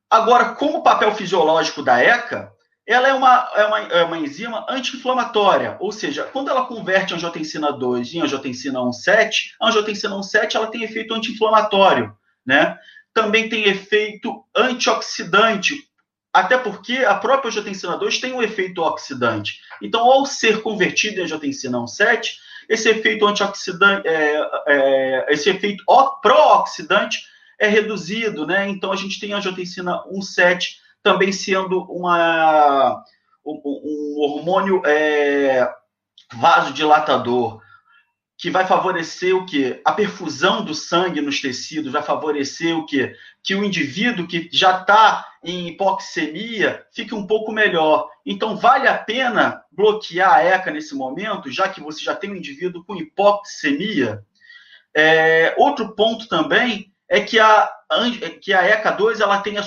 Agora, 0.08 0.54
como 0.54 0.82
papel 0.82 1.12
fisiológico 1.14 1.82
da 1.82 2.00
ECA, 2.00 2.52
ela 2.90 3.06
é 3.06 3.14
uma, 3.14 3.50
é 3.54 3.64
uma, 3.64 3.78
é 3.78 4.02
uma 4.02 4.18
enzima 4.18 4.66
anti-inflamatória, 4.68 5.76
ou 5.78 5.92
seja, 5.92 6.24
quando 6.24 6.50
ela 6.50 6.66
converte 6.66 7.14
angiotensina 7.14 7.72
2 7.72 8.14
em 8.14 8.20
angiotensina 8.20 8.80
1,7, 8.80 9.52
a 9.60 9.68
angiotensina 9.68 10.16
1,7 10.16 10.56
ela 10.56 10.66
tem 10.66 10.82
efeito 10.82 11.14
anti-inflamatório, 11.14 12.12
né? 12.44 12.76
Também 13.14 13.48
tem 13.48 13.62
efeito 13.68 14.44
antioxidante, 14.56 15.76
até 16.32 16.58
porque 16.58 16.96
a 16.96 17.14
própria 17.14 17.48
angiotensina 17.48 17.96
2 17.96 18.18
tem 18.18 18.32
um 18.32 18.42
efeito 18.42 18.82
oxidante. 18.82 19.60
Então, 19.80 20.00
ao 20.00 20.26
ser 20.26 20.60
convertido 20.60 21.20
em 21.20 21.22
angiotensina 21.22 21.78
1,7, 21.78 22.30
esse 22.68 22.88
efeito 22.88 23.24
antioxidante, 23.24 24.08
é, 24.08 24.40
é, 24.66 25.26
esse 25.28 25.48
efeito 25.48 25.84
pró-oxidante 26.20 27.20
é 27.56 27.68
reduzido, 27.68 28.44
né? 28.44 28.68
Então, 28.68 28.90
a 28.90 28.96
gente 28.96 29.20
tem 29.20 29.32
a 29.32 29.36
angiotensina 29.36 30.02
1,7 30.08 30.80
também 31.02 31.32
sendo 31.32 31.82
uma, 31.84 33.02
um, 33.44 34.20
hormônio 34.20 34.82
é, 34.84 35.68
vasodilatador, 36.34 37.60
que 38.38 38.50
vai 38.50 38.66
favorecer 38.66 39.36
o 39.36 39.44
que? 39.44 39.80
A 39.84 39.92
perfusão 39.92 40.64
do 40.64 40.74
sangue 40.74 41.20
nos 41.20 41.42
tecidos, 41.42 41.92
vai 41.92 42.02
favorecer 42.02 42.74
o 42.74 42.86
que? 42.86 43.14
Que 43.42 43.54
o 43.54 43.62
indivíduo 43.62 44.26
que 44.26 44.48
já 44.50 44.80
está 44.80 45.26
em 45.44 45.68
hipoxemia 45.68 46.86
fique 46.90 47.14
um 47.14 47.26
pouco 47.26 47.52
melhor. 47.52 48.08
Então, 48.24 48.56
vale 48.56 48.88
a 48.88 48.96
pena 48.96 49.62
bloquear 49.70 50.32
a 50.32 50.42
ECA 50.42 50.70
nesse 50.70 50.94
momento, 50.94 51.50
já 51.50 51.68
que 51.68 51.82
você 51.82 52.02
já 52.02 52.14
tem 52.14 52.30
um 52.30 52.36
indivíduo 52.36 52.82
com 52.84 52.96
hipoxemia? 52.96 54.24
É, 54.96 55.54
outro 55.58 55.94
ponto 55.94 56.26
também 56.26 56.92
é 57.08 57.20
que 57.20 57.38
a, 57.38 57.70
que 58.40 58.52
a 58.52 58.82
ECA2 58.82 59.20
ela 59.20 59.40
tem 59.40 59.58
a, 59.58 59.62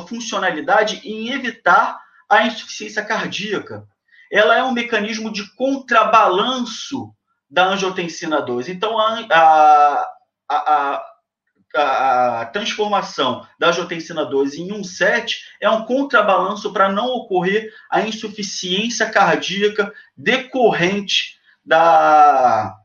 funcionalidade 0.00 1.00
em 1.04 1.30
evitar 1.30 2.00
a 2.28 2.46
insuficiência 2.46 3.04
cardíaca. 3.04 3.86
Ela 4.30 4.58
é 4.58 4.62
um 4.62 4.72
mecanismo 4.72 5.32
de 5.32 5.54
contrabalanço 5.54 7.14
da 7.48 7.66
angiotensina 7.66 8.42
2. 8.42 8.68
Então, 8.68 8.98
a, 8.98 9.26
a, 9.30 10.12
a, 10.48 12.40
a, 12.40 12.46
transformação 12.46 13.46
da 13.58 13.68
angiotensina 13.68 14.24
2 14.24 14.54
em 14.56 14.68
1,7 14.68 15.36
é 15.60 15.70
um 15.70 15.84
contrabalanço 15.84 16.72
para 16.72 16.92
não 16.92 17.06
ocorrer 17.06 17.72
a 17.90 18.02
insuficiência 18.02 19.08
cardíaca 19.08 19.92
decorrente 20.16 21.38
da, 21.64 22.76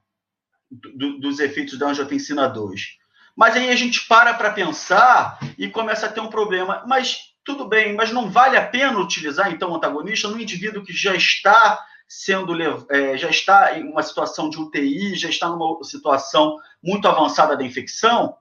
do, 0.72 1.20
dos 1.20 1.40
efeitos 1.40 1.78
da 1.78 1.88
angiotensina 1.88 2.48
2. 2.48 3.03
Mas 3.36 3.56
aí 3.56 3.70
a 3.70 3.76
gente 3.76 4.08
para 4.08 4.34
para 4.34 4.52
pensar 4.52 5.40
e 5.58 5.68
começa 5.68 6.06
a 6.06 6.10
ter 6.10 6.20
um 6.20 6.28
problema. 6.28 6.84
Mas 6.88 7.34
tudo 7.44 7.68
bem, 7.68 7.94
mas 7.94 8.12
não 8.12 8.30
vale 8.30 8.56
a 8.56 8.66
pena 8.66 9.00
utilizar 9.00 9.52
então 9.52 9.72
o 9.72 9.76
antagonista 9.76 10.28
no 10.28 10.40
indivíduo 10.40 10.84
que 10.84 10.94
já 10.94 11.16
está 11.16 11.80
sendo 12.08 12.56
é, 12.90 13.18
já 13.18 13.30
está 13.30 13.78
em 13.78 13.84
uma 13.90 14.04
situação 14.04 14.50
de 14.50 14.58
UTI, 14.58 15.16
já 15.16 15.30
está 15.30 15.50
numa 15.50 15.84
situação 15.84 16.58
muito 16.82 17.08
avançada 17.08 17.58
da 17.58 17.64
infecção? 17.64 18.36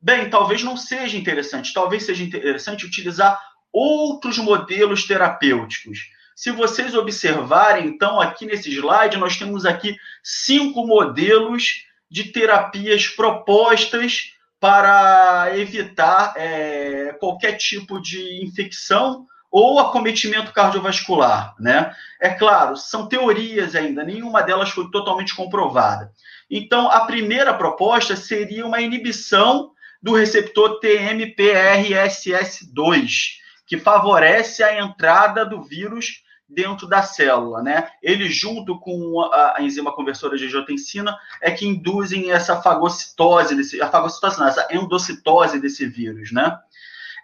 Bem, 0.00 0.30
talvez 0.30 0.62
não 0.62 0.76
seja 0.76 1.16
interessante. 1.16 1.72
Talvez 1.72 2.04
seja 2.04 2.22
interessante 2.22 2.86
utilizar 2.86 3.40
outros 3.72 4.38
modelos 4.38 5.06
terapêuticos. 5.06 6.10
Se 6.34 6.52
vocês 6.52 6.94
observarem, 6.94 7.88
então, 7.88 8.20
aqui 8.20 8.46
nesse 8.46 8.70
slide, 8.70 9.16
nós 9.16 9.36
temos 9.36 9.66
aqui 9.66 9.96
cinco 10.22 10.86
modelos 10.86 11.84
de 12.08 12.24
terapias 12.24 13.08
propostas 13.08 14.32
para 14.60 15.56
evitar 15.56 16.34
é, 16.36 17.16
qualquer 17.20 17.52
tipo 17.52 18.00
de 18.00 18.44
infecção 18.44 19.26
ou 19.50 19.78
acometimento 19.78 20.52
cardiovascular, 20.52 21.54
né? 21.58 21.94
É 22.20 22.28
claro, 22.30 22.76
são 22.76 23.08
teorias 23.08 23.74
ainda, 23.74 24.04
nenhuma 24.04 24.42
delas 24.42 24.68
foi 24.70 24.90
totalmente 24.90 25.34
comprovada. 25.34 26.12
Então, 26.50 26.90
a 26.90 27.00
primeira 27.00 27.54
proposta 27.54 28.14
seria 28.16 28.66
uma 28.66 28.80
inibição 28.80 29.70
do 30.02 30.14
receptor 30.14 30.80
TMPRSS2, 30.80 33.38
que 33.66 33.78
favorece 33.78 34.62
a 34.62 34.80
entrada 34.80 35.44
do 35.44 35.60
vírus 35.62 36.22
dentro 36.48 36.86
da 36.86 37.02
célula, 37.02 37.62
né? 37.62 37.90
Ele 38.02 38.28
junto 38.28 38.78
com 38.78 39.20
a, 39.32 39.56
enzima 39.60 39.92
conversora 39.92 40.36
de 40.36 40.46
angiotensina 40.46 41.16
é 41.42 41.50
que 41.50 41.66
induzem 41.66 42.30
essa 42.30 42.62
fagocitose 42.62 43.54
desse, 43.54 43.82
a 43.82 43.90
fagocitose 43.90 44.38
não, 44.38 44.48
essa 44.48 44.66
endocitose 44.70 45.60
desse 45.60 45.86
vírus, 45.86 46.32
né? 46.32 46.58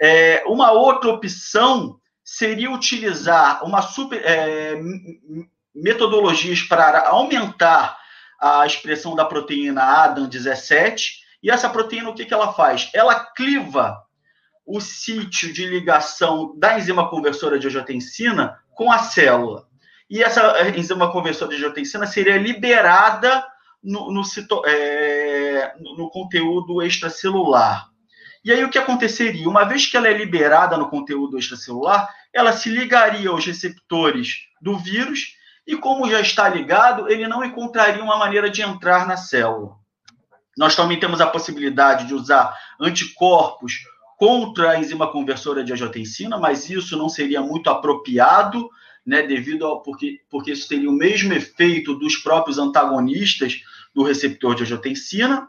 É, 0.01 0.45
uma 0.47 0.73
outra 0.73 1.11
opção 1.11 1.99
seria 2.23 2.71
utilizar 2.71 3.65
uma 3.65 3.81
super 3.81 4.21
é, 4.25 4.81
metodologias 5.75 6.63
para 6.63 7.09
aumentar 7.09 7.99
a 8.41 8.67
expressão 8.67 9.15
da 9.15 9.25
proteína 9.25 9.83
ADAM17 10.07 11.25
e 11.43 11.51
essa 11.51 11.69
proteína 11.69 12.11
o 12.11 12.15
que, 12.15 12.25
que 12.25 12.35
ela 12.35 12.53
faz? 12.53 12.91
Ela 12.93 13.21
cliva 13.21 14.03
o 14.67 14.81
sítio 14.81 15.53
de 15.53 15.67
ligação 15.67 16.55
da 16.59 16.79
enzima 16.79 17.09
conversora 17.09 17.59
de 17.59 17.67
angiotensina 17.67 18.59
com 18.75 18.91
a 18.91 18.99
célula. 18.99 19.67
E 20.09 20.23
essa 20.23 20.69
enzima 20.77 21.11
conversora 21.11 21.51
de 21.51 21.57
angiotensina 21.57 22.07
seria 22.07 22.37
liberada 22.37 23.45
no, 23.83 24.13
no, 24.13 24.25
cito, 24.25 24.63
é, 24.67 25.75
no 25.97 26.11
conteúdo 26.11 26.83
extracelular. 26.83 27.89
E 28.45 28.53
aí 28.53 28.63
o 28.63 28.69
que 28.69 28.79
aconteceria? 28.79 29.49
Uma 29.49 29.65
vez 29.65 29.87
que 29.87 29.97
ela 29.97 30.09
é 30.09 30.13
liberada 30.13 30.77
no 30.77 30.91
conteúdo 30.91 31.39
extracelular, 31.39 32.09
ela 32.33 32.53
se 32.53 32.69
ligaria 32.69 33.31
aos 33.31 33.47
receptores 33.47 34.41
do 34.61 34.77
vírus 34.77 35.35
e 35.67 35.77
como 35.77 36.11
já 36.11 36.21
está 36.21 36.49
ligado, 36.49 37.11
ele 37.11 37.27
não 37.27 37.43
encontraria 37.43 38.03
uma 38.03 38.19
maneira 38.19 38.51
de 38.51 38.61
entrar 38.61 39.07
na 39.07 39.17
célula. 39.17 39.77
Nós 40.57 40.77
também 40.77 41.01
temos 41.01 41.21
a 41.21 41.27
possibilidade 41.27 42.07
de 42.07 42.15
usar 42.15 42.55
anticorpos 42.81 43.79
contra 44.25 44.71
a 44.71 44.81
enzima 44.81 45.13
conversora 45.13 45.63
de 45.63 45.71
angiotensina, 45.71 46.39
mas 46.39 46.71
isso 46.71 46.97
não 46.97 47.11
seria 47.11 47.43
muito 47.43 47.69
apropriado, 47.69 48.71
né, 49.05 49.21
devido 49.21 49.67
ao 49.67 49.83
porque, 49.83 50.23
porque 50.31 50.53
isso 50.53 50.67
teria 50.67 50.89
o 50.89 50.95
mesmo 50.95 51.35
efeito 51.35 51.95
dos 51.95 52.17
próprios 52.17 52.57
antagonistas 52.57 53.61
do 53.95 54.03
receptor 54.03 54.55
de 54.55 54.63
angiotensina. 54.63 55.47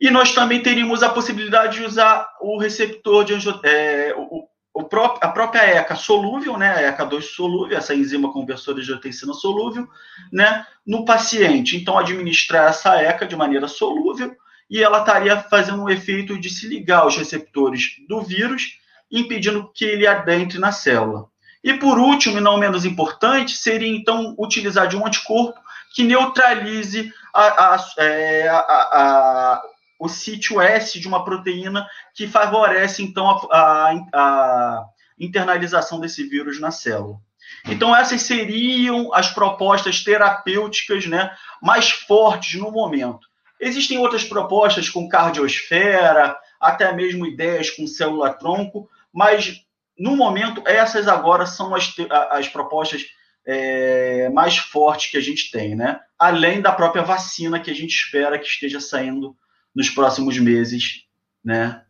E 0.00 0.10
nós 0.10 0.32
também 0.32 0.62
teríamos 0.62 1.02
a 1.02 1.10
possibilidade 1.10 1.76
de 1.76 1.84
usar 1.84 2.26
o 2.40 2.56
receptor 2.56 3.22
de 3.22 3.34
é, 3.64 4.14
o, 4.16 4.48
o 4.72 4.84
próprio, 4.84 5.20
a 5.22 5.30
própria 5.30 5.60
ECA 5.60 5.94
solúvel, 5.94 6.56
né, 6.56 6.86
a 6.86 6.96
ECA2 6.96 7.20
solúvel, 7.20 7.76
essa 7.76 7.94
enzima 7.94 8.32
conversora 8.32 8.76
de 8.76 8.80
angiotensina 8.80 9.34
solúvel, 9.34 9.86
né, 10.32 10.66
no 10.86 11.04
paciente. 11.04 11.76
Então, 11.76 11.98
administrar 11.98 12.70
essa 12.70 12.96
ECA 12.96 13.26
de 13.26 13.36
maneira 13.36 13.68
solúvel 13.68 14.34
e 14.70 14.82
ela 14.82 15.00
estaria 15.00 15.36
fazendo 15.42 15.82
um 15.82 15.90
efeito 15.90 16.38
de 16.38 16.48
se 16.48 16.68
ligar 16.68 17.00
aos 17.00 17.16
receptores 17.16 17.96
do 18.08 18.22
vírus, 18.22 18.78
impedindo 19.10 19.70
que 19.74 19.84
ele 19.84 20.06
adentre 20.06 20.58
na 20.58 20.70
célula. 20.70 21.26
E 21.62 21.74
por 21.74 21.98
último, 21.98 22.38
e 22.38 22.40
não 22.40 22.56
menos 22.56 22.84
importante, 22.84 23.56
seria 23.56 23.88
então 23.88 24.34
utilizar 24.38 24.86
de 24.86 24.96
um 24.96 25.04
anticorpo 25.04 25.60
que 25.94 26.04
neutralize 26.04 27.12
a, 27.34 27.74
a, 27.74 27.86
é, 27.98 28.48
a, 28.48 29.62
o 29.98 30.08
sítio 30.08 30.60
S 30.60 30.98
de 30.98 31.08
uma 31.08 31.24
proteína 31.24 31.86
que 32.14 32.28
favorece 32.28 33.02
então 33.02 33.28
a, 33.52 34.84
internalização 35.18 36.00
desse 36.00 36.24
vírus 36.24 36.58
na 36.58 36.70
célula. 36.70 37.18
Então 37.66 37.94
essas 37.94 38.22
seriam 38.22 39.12
as 39.12 39.28
propostas 39.34 40.02
terapêuticas, 40.02 41.06
né, 41.06 41.36
mais 41.60 41.90
fortes 41.90 42.58
no 42.58 42.70
momento. 42.70 43.29
Existem 43.60 43.98
outras 43.98 44.24
propostas 44.24 44.88
com 44.88 45.08
cardiosfera, 45.08 46.36
até 46.58 46.92
mesmo 46.92 47.26
ideias 47.26 47.68
com 47.68 47.86
célula-tronco, 47.86 48.88
mas 49.12 49.62
no 49.98 50.16
momento 50.16 50.62
essas 50.66 51.06
agora 51.06 51.44
são 51.44 51.74
as, 51.74 51.94
as 52.30 52.48
propostas 52.48 53.04
é, 53.46 54.30
mais 54.30 54.56
fortes 54.56 55.10
que 55.10 55.18
a 55.18 55.20
gente 55.20 55.50
tem, 55.50 55.74
né? 55.74 56.00
Além 56.18 56.62
da 56.62 56.72
própria 56.72 57.02
vacina 57.02 57.60
que 57.60 57.70
a 57.70 57.74
gente 57.74 57.90
espera 57.90 58.38
que 58.38 58.46
esteja 58.46 58.80
saindo 58.80 59.36
nos 59.74 59.90
próximos 59.90 60.38
meses, 60.38 61.04
né? 61.44 61.82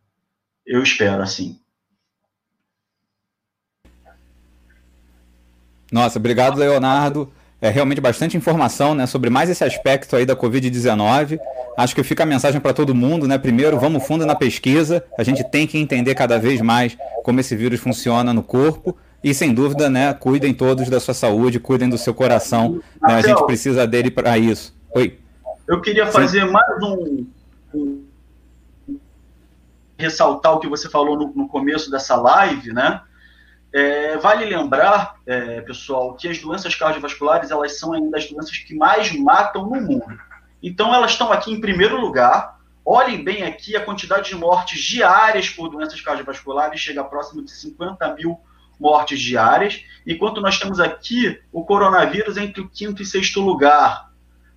Eu 0.65 0.83
espero 0.83 1.23
assim. 1.23 1.57
Nossa, 5.89 6.19
obrigado, 6.19 6.57
Leonardo 6.57 7.31
é, 7.61 7.69
realmente 7.69 8.01
bastante 8.01 8.35
informação 8.35 8.95
né, 8.95 9.05
sobre 9.05 9.29
mais 9.29 9.49
esse 9.49 9.63
aspecto 9.63 10.15
aí 10.15 10.25
da 10.25 10.35
Covid-19. 10.35 11.39
Acho 11.77 11.95
que 11.95 12.03
fica 12.03 12.23
a 12.23 12.25
mensagem 12.25 12.59
para 12.59 12.73
todo 12.73 12.95
mundo, 12.95 13.27
né? 13.27 13.37
Primeiro, 13.37 13.79
vamos 13.79 14.05
fundo 14.05 14.25
na 14.25 14.35
pesquisa. 14.35 15.03
A 15.17 15.23
gente 15.23 15.43
tem 15.43 15.67
que 15.67 15.77
entender 15.77 16.15
cada 16.15 16.39
vez 16.39 16.59
mais 16.59 16.97
como 17.23 17.39
esse 17.39 17.55
vírus 17.55 17.79
funciona 17.79 18.33
no 18.33 18.41
corpo. 18.41 18.97
E 19.23 19.35
sem 19.35 19.53
dúvida, 19.53 19.87
né, 19.87 20.13
cuidem 20.15 20.51
todos 20.51 20.89
da 20.89 20.99
sua 20.99 21.13
saúde, 21.13 21.59
cuidem 21.59 21.87
do 21.87 21.97
seu 21.97 22.13
coração. 22.13 22.81
Né, 22.99 23.13
a 23.13 23.21
gente 23.21 23.45
precisa 23.45 23.85
dele 23.85 24.09
para 24.09 24.35
isso. 24.39 24.75
Oi. 24.95 25.19
Eu 25.67 25.79
queria 25.79 26.07
fazer 26.07 26.45
Sim. 26.45 26.51
mais 26.51 26.83
um, 26.83 27.25
um, 27.75 28.03
ressaltar 29.95 30.53
o 30.53 30.59
que 30.59 30.67
você 30.67 30.89
falou 30.89 31.15
no, 31.15 31.31
no 31.35 31.47
começo 31.47 31.91
dessa 31.91 32.15
live, 32.15 32.73
né? 32.73 33.01
É, 33.73 34.17
vale 34.17 34.45
lembrar, 34.45 35.15
é, 35.25 35.61
pessoal, 35.61 36.13
que 36.15 36.27
as 36.27 36.39
doenças 36.39 36.75
cardiovasculares 36.75 37.51
elas 37.51 37.79
são 37.79 37.93
ainda 37.93 38.17
as 38.17 38.29
doenças 38.29 38.57
que 38.57 38.75
mais 38.75 39.11
matam 39.17 39.63
no 39.63 39.79
mundo. 39.81 40.19
Então 40.61 40.93
elas 40.93 41.11
estão 41.11 41.31
aqui 41.31 41.51
em 41.51 41.61
primeiro 41.61 41.99
lugar. 41.99 42.59
Olhem 42.83 43.23
bem 43.23 43.43
aqui 43.43 43.75
a 43.75 43.85
quantidade 43.85 44.29
de 44.29 44.35
mortes 44.35 44.81
diárias 44.81 45.49
por 45.49 45.69
doenças 45.69 46.01
cardiovasculares 46.01 46.79
chega 46.79 47.03
próximo 47.03 47.43
de 47.43 47.51
50 47.51 48.15
mil 48.15 48.39
mortes 48.79 49.19
diárias, 49.19 49.85
enquanto 50.05 50.41
nós 50.41 50.57
temos 50.57 50.79
aqui 50.79 51.39
o 51.51 51.63
coronavírus 51.63 52.35
entre 52.35 52.61
o 52.61 52.67
quinto 52.67 53.03
e 53.03 53.05
sexto 53.05 53.39
lugar 53.39 54.09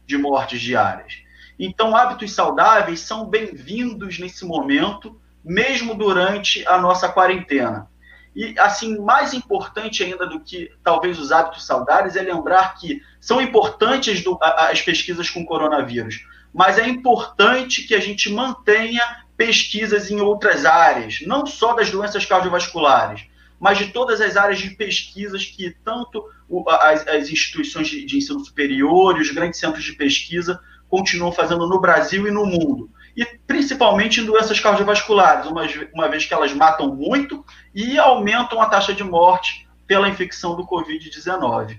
de 0.07 0.17
mortes 0.17 0.61
diárias. 0.61 1.23
Então, 1.59 1.95
hábitos 1.95 2.33
saudáveis 2.33 3.01
são 3.01 3.27
bem-vindos 3.27 4.19
nesse 4.19 4.45
momento, 4.45 5.21
mesmo 5.45 5.95
durante 5.95 6.67
a 6.67 6.79
nossa 6.79 7.09
quarentena. 7.09 7.89
E, 8.35 8.59
assim, 8.59 8.99
mais 8.99 9.33
importante 9.33 10.03
ainda 10.03 10.27
do 10.27 10.41
que 10.41 10.73
talvez 10.83 11.19
os 11.19 11.31
hábitos 11.31 11.65
saudáveis 11.65 12.17
é 12.17 12.23
lembrar 12.23 12.77
que 12.77 13.01
são 13.21 13.41
importantes 13.41 14.25
do, 14.25 14.37
as 14.41 14.83
pesquisas 14.83 15.31
com 15.31 15.47
coronavírus, 15.47 16.27
mas 16.53 16.79
é 16.79 16.87
importante 16.89 17.85
que 17.85 17.95
a 17.95 18.01
gente 18.01 18.31
mantenha 18.31 19.03
pesquisas 19.37 20.11
em 20.11 20.21
outras 20.21 20.65
áreas, 20.65 21.21
não 21.27 21.47
só 21.47 21.75
das 21.75 21.91
doenças 21.91 22.25
cardiovasculares, 22.27 23.25
mas 23.59 23.79
de 23.79 23.87
todas 23.87 24.21
as 24.21 24.37
áreas 24.37 24.59
de 24.59 24.71
pesquisas 24.71 25.45
que 25.45 25.75
tanto 25.85 26.25
as, 26.69 27.07
as 27.07 27.31
instituições 27.31 27.89
de, 27.89 28.05
de 28.05 28.19
ensino 28.19 28.45
superior 28.45 29.17
e 29.17 29.23
os 29.23 29.31
grandes 29.31 29.61
centros 29.61 29.85
de 29.85 29.93
pesquisa 29.93 30.61
continuam 30.89 31.33
fazendo 31.33 31.67
no 31.67 31.81
Brasil 31.81 32.27
e 32.27 32.31
no 32.31 32.45
mundo 32.45 32.91
e 33.17 33.25
principalmente 33.47 34.21
em 34.21 34.25
doenças 34.25 34.59
cardiovasculares, 34.59 35.47
uma, 35.47 35.63
uma 35.93 36.09
vez 36.09 36.27
que 36.27 36.35
elas 36.35 36.53
matam 36.53 36.95
muito 36.95 37.45
e 37.75 37.99
aumentam 37.99 38.61
a 38.61 38.67
taxa 38.67 38.93
de 38.93 39.05
morte 39.05 39.67
pela 39.87 40.09
infecção 40.09 40.57
do 40.57 40.67
Covid-19. 40.67 41.79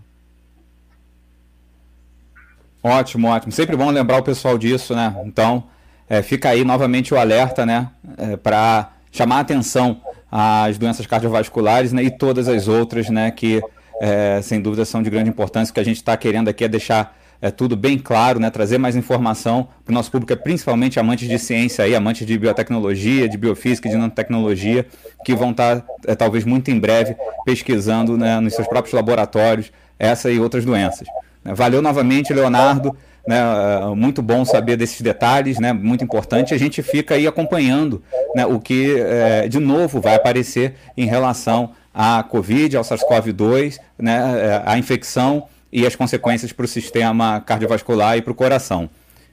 Ótimo, 2.81 3.29
ótimo. 3.29 3.51
Sempre 3.51 3.75
bom 3.75 3.89
lembrar 3.89 4.19
o 4.19 4.23
pessoal 4.23 4.57
disso, 4.57 4.95
né? 4.95 5.13
Então, 5.25 5.63
é, 6.07 6.21
fica 6.21 6.49
aí 6.49 6.63
novamente 6.63 7.13
o 7.13 7.17
alerta, 7.17 7.65
né? 7.65 7.89
É, 8.17 8.37
para 8.37 8.91
chamar 9.11 9.39
atenção 9.39 10.01
às 10.31 10.77
doenças 10.77 11.07
cardiovasculares 11.07 11.91
né? 11.91 12.03
e 12.03 12.11
todas 12.11 12.47
as 12.47 12.67
outras, 12.67 13.09
né? 13.09 13.31
Que, 13.31 13.59
é, 13.99 14.39
sem 14.43 14.61
dúvida, 14.61 14.85
são 14.85 15.01
de 15.01 15.09
grande 15.09 15.29
importância. 15.29 15.71
O 15.71 15.73
que 15.73 15.79
a 15.79 15.85
gente 15.85 15.97
está 15.97 16.15
querendo 16.15 16.47
aqui 16.47 16.63
é 16.63 16.67
deixar 16.67 17.17
é 17.41 17.51
tudo 17.51 17.75
bem 17.75 17.97
claro, 17.97 18.39
né? 18.39 18.49
trazer 18.49 18.77
mais 18.77 18.95
informação 18.95 19.67
para 19.83 19.91
o 19.91 19.93
nosso 19.93 20.11
público, 20.11 20.33
é 20.33 20.35
principalmente 20.35 20.99
amantes 20.99 21.27
de 21.27 21.37
ciência, 21.37 21.83
aí, 21.83 21.95
amantes 21.95 22.25
de 22.25 22.37
biotecnologia, 22.37 23.27
de 23.29 23.37
biofísica, 23.37 23.89
de 23.89 23.95
nanotecnologia, 23.95 24.85
que 25.25 25.35
vão 25.35 25.51
estar, 25.51 25.81
tá, 25.81 25.87
é, 26.07 26.15
talvez 26.15 26.43
muito 26.43 26.71
em 26.71 26.79
breve, 26.79 27.15
pesquisando 27.45 28.17
né, 28.17 28.39
nos 28.39 28.53
seus 28.53 28.67
próprios 28.67 28.93
laboratórios 28.93 29.71
essa 29.97 30.29
e 30.31 30.39
outras 30.39 30.65
doenças. 30.65 31.07
Né. 31.43 31.53
Valeu 31.53 31.81
novamente, 31.81 32.33
Leonardo. 32.33 32.95
Né, 33.27 33.37
é, 33.39 33.95
muito 33.95 34.21
bom 34.21 34.45
saber 34.45 34.77
desses 34.77 35.01
detalhes, 35.01 35.59
né, 35.59 35.73
muito 35.73 36.03
importante. 36.03 36.53
A 36.53 36.57
gente 36.59 36.83
fica 36.83 37.15
aí 37.15 37.25
acompanhando 37.25 38.03
né, 38.35 38.45
o 38.45 38.59
que 38.59 38.95
é, 38.99 39.47
de 39.47 39.59
novo 39.59 39.99
vai 39.99 40.15
aparecer 40.15 40.75
em 40.95 41.05
relação 41.07 41.71
à 41.91 42.21
Covid, 42.21 42.77
ao 42.77 42.83
SARS-CoV-2, 42.83 43.79
né, 43.97 44.13
é, 44.37 44.63
a 44.63 44.77
infecção 44.77 45.47
e 45.75 45.85
as 45.85 45.93
consequências 45.93 46.53
para 46.53 46.63
o 46.63 46.67
sistema 46.69 47.41
cardiovascular 47.41 48.15
e 48.15 48.21
para 48.21 48.31
o 48.31 48.35
coração. 48.35 48.89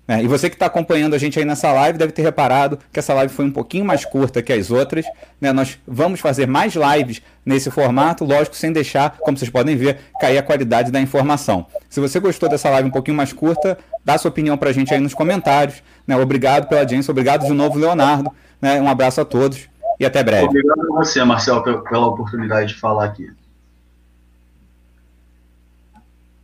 Né? 0.09 0.25
E 0.25 0.27
você 0.27 0.51
que 0.51 0.57
está 0.57 0.67
acompanhando 0.67 1.15
a 1.15 1.19
gente 1.19 1.39
aí 1.39 1.45
nessa 1.45 1.73
live 1.73 1.97
deve 1.97 2.11
ter 2.11 2.23
reparado 2.23 2.81
que 2.93 2.99
essa 2.99 3.15
live 3.15 3.33
foi 3.33 3.45
um 3.45 3.51
pouquinho 3.53 3.85
mais 3.85 4.05
curta 4.05 4.43
que 4.43 4.53
as 4.53 4.69
outras. 4.69 5.07
Né? 5.41 5.53
Nós 5.53 5.79
vamos 5.87 6.19
fazer 6.19 6.49
mais 6.49 6.75
lives 6.75 7.23
nesse 7.47 7.71
formato, 7.71 8.25
lógico, 8.25 8.57
sem 8.57 8.73
deixar, 8.73 9.19
como 9.21 9.39
vocês 9.39 9.53
podem 9.53 9.77
ver, 9.77 10.01
cair 10.21 10.37
a 10.37 10.43
qualidade 10.43 10.91
da 10.91 11.01
informação. 11.01 11.65
Se 11.89 12.01
você 12.01 12.19
gostou 12.19 12.49
dessa 12.49 12.69
live 12.71 12.89
um 12.89 12.93
pouquinho 12.93 13.17
mais 13.17 13.33
curta, 13.33 13.79
dá 14.05 14.19
sua 14.19 14.29
opinião 14.29 14.59
para 14.59 14.71
a 14.71 14.73
gente 14.73 14.93
aí 14.93 14.99
nos 14.99 15.15
comentários. 15.15 15.81
Né? 16.05 16.17
Obrigado 16.17 16.67
pela 16.67 16.81
audiência, 16.81 17.13
obrigado 17.13 17.47
de 17.47 17.53
novo, 17.53 17.79
Leonardo. 17.79 18.33
Né? 18.61 18.81
Um 18.81 18.89
abraço 18.89 19.21
a 19.21 19.25
todos 19.25 19.69
e 20.01 20.05
até 20.05 20.25
breve. 20.25 20.47
Obrigado 20.47 20.93
a 20.93 20.97
você, 20.97 21.23
Marcelo, 21.23 21.63
pela 21.63 22.09
oportunidade 22.09 22.75
de 22.75 22.81
falar 22.81 23.05
aqui. 23.05 23.31